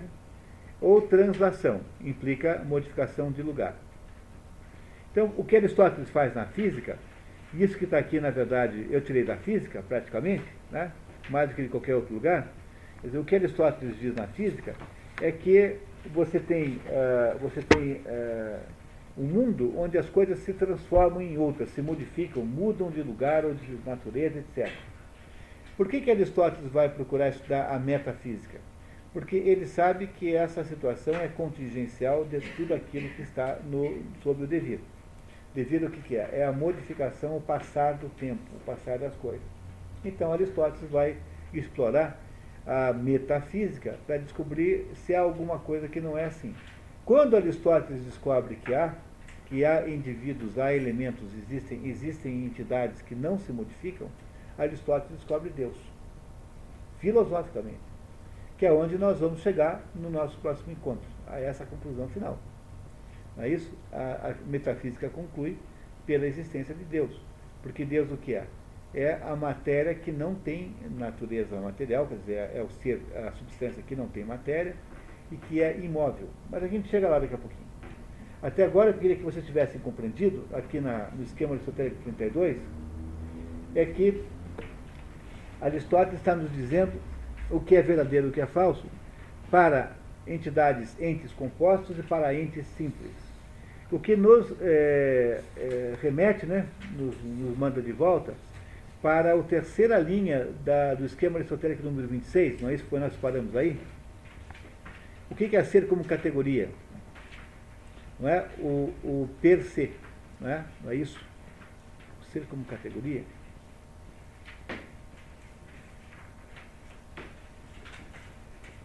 [0.81, 3.75] ou translação, implica modificação de lugar.
[5.11, 6.99] Então, o que Aristóteles faz na física,
[7.55, 10.93] isso que está aqui, na verdade, eu tirei da física, praticamente, né,
[11.29, 12.49] mais do que de qualquer outro lugar,
[13.03, 14.75] dizer, o que Aristóteles diz na física
[15.21, 15.77] é que
[16.13, 18.61] você tem, uh, você tem uh,
[19.17, 23.55] um mundo onde as coisas se transformam em outras, se modificam, mudam de lugar ou
[23.55, 24.73] de natureza, etc.
[25.77, 28.59] Por que, que Aristóteles vai procurar estudar a metafísica?
[29.13, 34.45] porque ele sabe que essa situação é contingencial de tudo aquilo que está no, sobre
[34.45, 34.83] o devido.
[35.55, 36.31] Devido o que, que é?
[36.35, 39.43] É a modificação, o passar do tempo, o passar das coisas.
[40.05, 41.17] Então Aristóteles vai
[41.53, 42.21] explorar
[42.69, 46.55] a metafísica para descobrir se há alguma coisa que não é assim.
[47.05, 48.95] Quando Aristóteles descobre que há,
[49.47, 54.09] que há indivíduos, há elementos, existem, existem entidades que não se modificam,
[54.59, 55.77] Aristóteles descobre Deus,
[57.01, 57.89] filosoficamente
[58.59, 62.37] que é onde nós vamos chegar no nosso próximo encontro, a essa conclusão final.
[63.37, 63.73] Não é isso?
[63.93, 65.57] A, a metafísica conclui
[66.05, 67.21] pela existência de Deus.
[67.63, 68.49] Porque Deus o que é?
[68.95, 73.83] É a matéria que não tem natureza material, quer dizer, é o ser, a substância
[73.83, 74.75] que não tem matéria
[75.31, 76.29] e que é imóvel.
[76.51, 77.69] Mas a gente chega lá daqui a pouquinho.
[78.43, 82.57] Até agora eu queria que vocês tivessem compreendido, aqui na, no esquema aristotélico 32,
[83.75, 84.25] é que
[85.61, 86.93] Aristóteles está nos dizendo
[87.51, 88.87] o que é verdadeiro e o que é falso
[89.51, 89.93] para
[90.27, 93.13] entidades, entes compostos e para entes simples.
[93.91, 96.67] O que nos é, é, remete, né,
[96.97, 98.35] nos, nos, manda de volta
[99.01, 103.15] para a terceira linha da, do esquema aristotélico número 26, não é isso que nós
[103.17, 103.79] paramos aí?
[105.31, 106.69] O que é ser como categoria?
[108.19, 108.49] Não é?
[108.59, 109.93] O, o per se,
[110.41, 110.65] não é?
[110.83, 111.29] não é isso?
[112.33, 113.23] ser como categoria?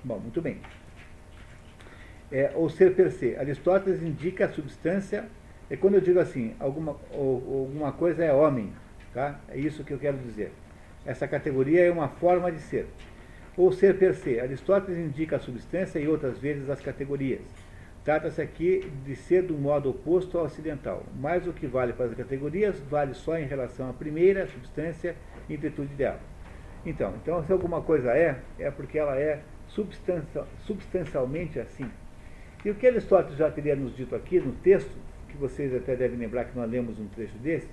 [0.03, 0.59] Bom, muito bem.
[2.31, 3.35] É, ou ser per se.
[3.37, 5.29] Aristóteles indica a substância,
[5.69, 8.73] e quando eu digo assim, alguma, ou, alguma coisa é homem,
[9.13, 9.39] tá?
[9.49, 10.51] é isso que eu quero dizer.
[11.05, 12.87] Essa categoria é uma forma de ser.
[13.55, 14.39] Ou ser per se.
[14.39, 17.41] Aristóteles indica a substância e outras vezes as categorias.
[18.03, 21.03] Trata-se aqui de ser do modo oposto ao ocidental.
[21.19, 25.15] Mas o que vale para as categorias vale só em relação à primeira, substância
[25.49, 26.19] e virtude dela.
[26.85, 31.89] Então, então, se alguma coisa é, é porque ela é substancial, substancialmente assim.
[32.65, 34.91] E o que Aristóteles já teria nos dito aqui no texto,
[35.29, 37.69] que vocês até devem lembrar que nós lemos um trecho desse,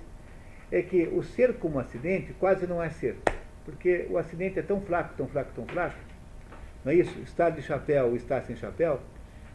[0.71, 3.17] é que o ser como acidente quase não é ser.
[3.65, 5.97] Porque o acidente é tão fraco, tão fraco, tão fraco.
[6.83, 7.19] Não é isso?
[7.19, 8.99] Estar de chapéu ou estar sem chapéu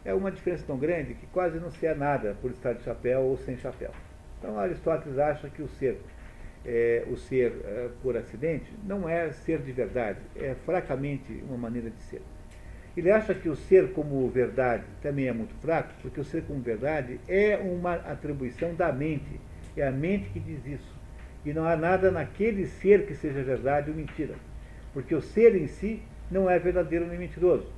[0.05, 3.21] é uma diferença tão grande que quase não se é nada por estar de chapéu
[3.21, 3.91] ou sem chapéu.
[4.39, 5.99] Então Aristóteles acha que o ser,
[6.65, 11.89] é, o ser é, por acidente, não é ser de verdade, é fracamente uma maneira
[11.89, 12.21] de ser.
[12.95, 16.61] Ele acha que o ser como verdade também é muito fraco, porque o ser como
[16.61, 19.39] verdade é uma atribuição da mente.
[19.75, 20.96] É a mente que diz isso.
[21.45, 24.35] E não há nada naquele ser que seja verdade ou mentira.
[24.93, 27.71] Porque o ser em si não é verdadeiro nem mentiroso.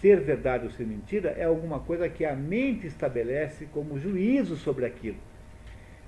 [0.00, 4.84] Ser verdade ou ser mentira é alguma coisa que a mente estabelece como juízo sobre
[4.84, 5.16] aquilo.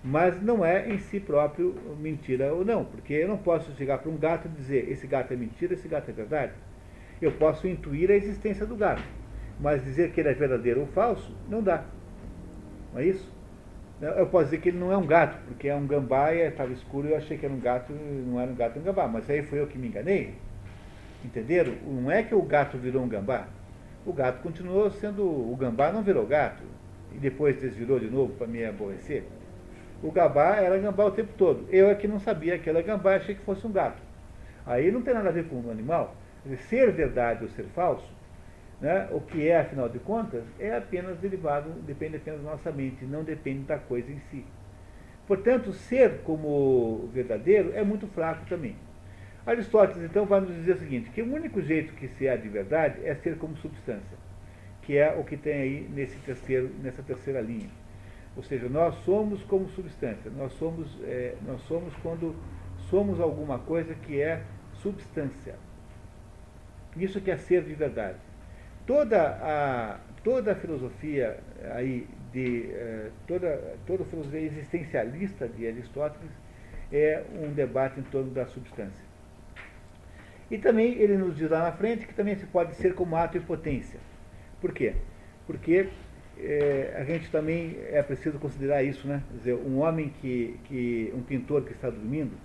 [0.04, 2.84] Mas não é em si próprio mentira ou não.
[2.84, 5.88] Porque eu não posso chegar para um gato e dizer esse gato é mentira, esse
[5.88, 6.52] gato é verdade
[7.20, 9.02] eu posso intuir a existência do gato.
[9.58, 11.84] Mas dizer que ele é verdadeiro ou falso, não dá.
[12.92, 13.35] Não é isso?
[14.01, 16.73] Eu posso dizer que ele não é um gato, porque é um gambá e estava
[16.73, 19.09] escuro e eu achei que era um gato, não era um gato, era um gambá.
[19.09, 20.35] Mas aí foi eu que me enganei.
[21.24, 21.73] Entenderam?
[21.86, 23.48] Não é que o gato virou um gambá.
[24.05, 25.23] O gato continuou sendo.
[25.23, 26.62] O gambá não virou gato.
[27.14, 29.24] E depois desvirou de novo para me aborrecer.
[30.02, 31.66] O gambá era gambá o tempo todo.
[31.70, 34.02] Eu é que não sabia que era gambá achei que fosse um gato.
[34.66, 36.14] Aí não tem nada a ver com o animal
[36.68, 38.09] ser verdade ou ser falso,
[38.80, 43.04] né, o que é, afinal de contas, é apenas derivado, depende apenas da nossa mente,
[43.04, 44.44] não depende da coisa em si.
[45.26, 48.76] Portanto, ser como verdadeiro é muito fraco também.
[49.44, 52.48] Aristóteles, então, vai nos dizer o seguinte, que o único jeito que se há de
[52.48, 54.18] verdade é ser como substância,
[54.82, 57.70] que é o que tem aí nesse terceiro, nessa terceira linha.
[58.36, 62.36] Ou seja, nós somos como substância, nós somos, é, nós somos quando
[62.90, 64.42] somos alguma coisa que é
[64.74, 65.54] substância.
[66.96, 68.18] Isso que é ser de verdade.
[68.86, 71.38] Toda a, toda a filosofia
[71.72, 76.30] aí de eh, toda, toda a filosofia existencialista de Aristóteles
[76.92, 79.04] é um debate em torno da substância.
[80.50, 83.36] E também ele nos diz lá na frente que também se pode ser como ato
[83.36, 83.98] e potência.
[84.60, 84.94] Por quê?
[85.46, 85.88] Porque
[86.38, 89.22] é, a gente também é preciso considerar isso, né?
[89.28, 92.36] Quer dizer, um homem que, que, um pintor que está dormindo,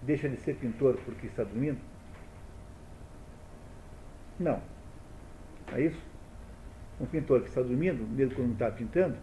[0.00, 1.78] deixa de ser pintor porque está dormindo?
[4.38, 4.62] Não.
[5.72, 6.00] É isso?
[7.00, 9.16] Um pintor que está dormindo, mesmo quando não está pintando?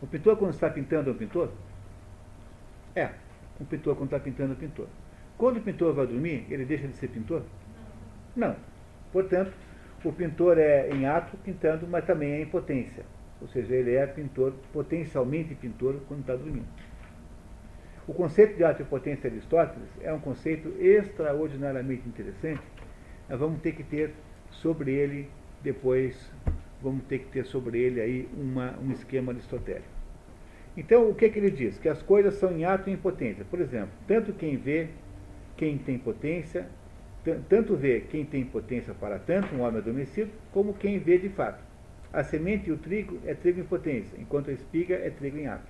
[0.00, 1.50] O pintor quando está pintando é um pintor?
[2.94, 3.10] É.
[3.60, 4.86] Um pintor quando está pintando é um pintor.
[5.36, 7.42] Quando o pintor vai dormir, ele deixa de ser pintor?
[8.34, 8.56] Não.
[9.12, 9.52] Portanto,
[10.04, 13.04] o pintor é em ato pintando, mas também é em potência.
[13.40, 16.66] Ou seja, ele é pintor, potencialmente pintor, quando está dormindo.
[18.06, 22.62] O conceito de ato e potência de Aristóteles é um conceito extraordinariamente interessante.
[23.28, 24.14] Nós vamos ter que ter
[24.62, 25.28] sobre ele,
[25.62, 26.30] depois,
[26.82, 29.98] vamos ter que ter sobre ele aí uma, um esquema aristotélico.
[30.76, 31.76] Então, o que, que ele diz?
[31.78, 33.44] Que as coisas são em ato e em potência.
[33.44, 34.88] Por exemplo, tanto quem vê,
[35.56, 36.68] quem tem potência,
[37.48, 41.62] tanto vê quem tem potência para tanto, um homem adormecido, como quem vê de fato.
[42.12, 45.46] A semente e o trigo é trigo em potência, enquanto a espiga é trigo em
[45.46, 45.66] ato.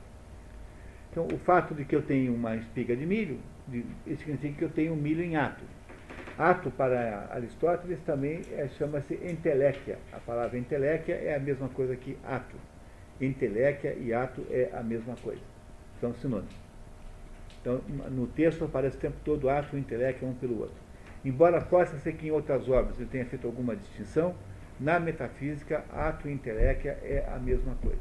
[1.10, 3.39] Então, o fato de que eu tenho uma espiga de milho,
[4.06, 5.65] significa que eu tenho milho em ato.
[6.39, 9.98] Ato, para Aristóteles, também é, chama-se entelequia.
[10.12, 12.55] A palavra entelequia é a mesma coisa que ato.
[13.20, 15.43] Entelequia e ato é a mesma coisa.
[16.01, 16.55] São sinônimos.
[17.60, 20.77] Então, no texto aparece o tempo todo ato e entelequia um pelo outro.
[21.24, 24.36] Embora possa ser que em outras obras ele tenha feito alguma distinção,
[24.78, 28.01] na metafísica, ato e inteléquia é a mesma coisa.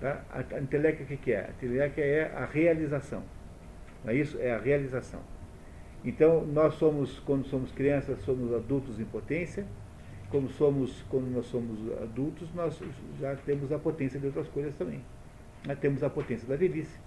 [0.00, 0.22] Tá?
[0.30, 1.40] A inteléquia o que, é?
[1.40, 3.24] A inteléquia é a realização.
[4.04, 4.38] Não é isso?
[4.40, 5.20] É a realização.
[6.04, 9.64] Então, nós somos, quando somos crianças, somos adultos em potência.
[10.30, 12.80] Como somos, quando nós somos adultos, nós
[13.20, 15.00] já temos a potência de outras coisas também.
[15.66, 16.98] Nós temos a potência da velhice.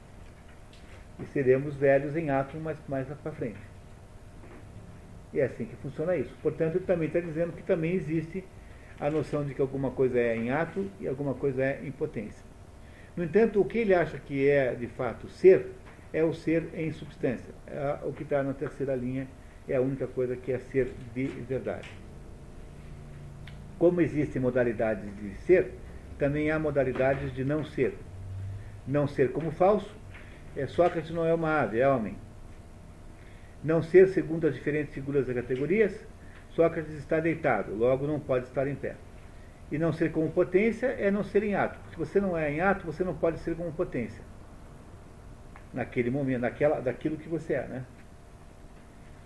[1.20, 3.60] E seremos velhos em ato mais, mais para frente.
[5.34, 6.34] E é assim que funciona isso.
[6.42, 8.44] Portanto, ele também está dizendo que também existe
[9.00, 12.46] a noção de que alguma coisa é em ato e alguma coisa é em potência.
[13.16, 15.72] No entanto, o que ele acha que é de fato ser,
[16.16, 17.54] é o ser em substância.
[17.68, 19.28] É o que está na terceira linha
[19.68, 21.90] é a única coisa que é ser de verdade.
[23.80, 25.72] Como existem modalidades de ser,
[26.18, 27.98] também há modalidades de não ser.
[28.88, 29.94] Não ser como falso,
[30.56, 32.16] é Sócrates não é uma ave, é homem
[33.66, 35.92] não ser segundo as diferentes figuras das categorias,
[36.52, 38.96] Sócrates está deitado, logo não pode estar em pé.
[39.72, 41.80] E não ser como potência é não ser em ato.
[41.90, 44.24] Se você não é em ato, você não pode ser como potência.
[45.76, 47.86] Naquele momento, naquela, daquilo que você é, né?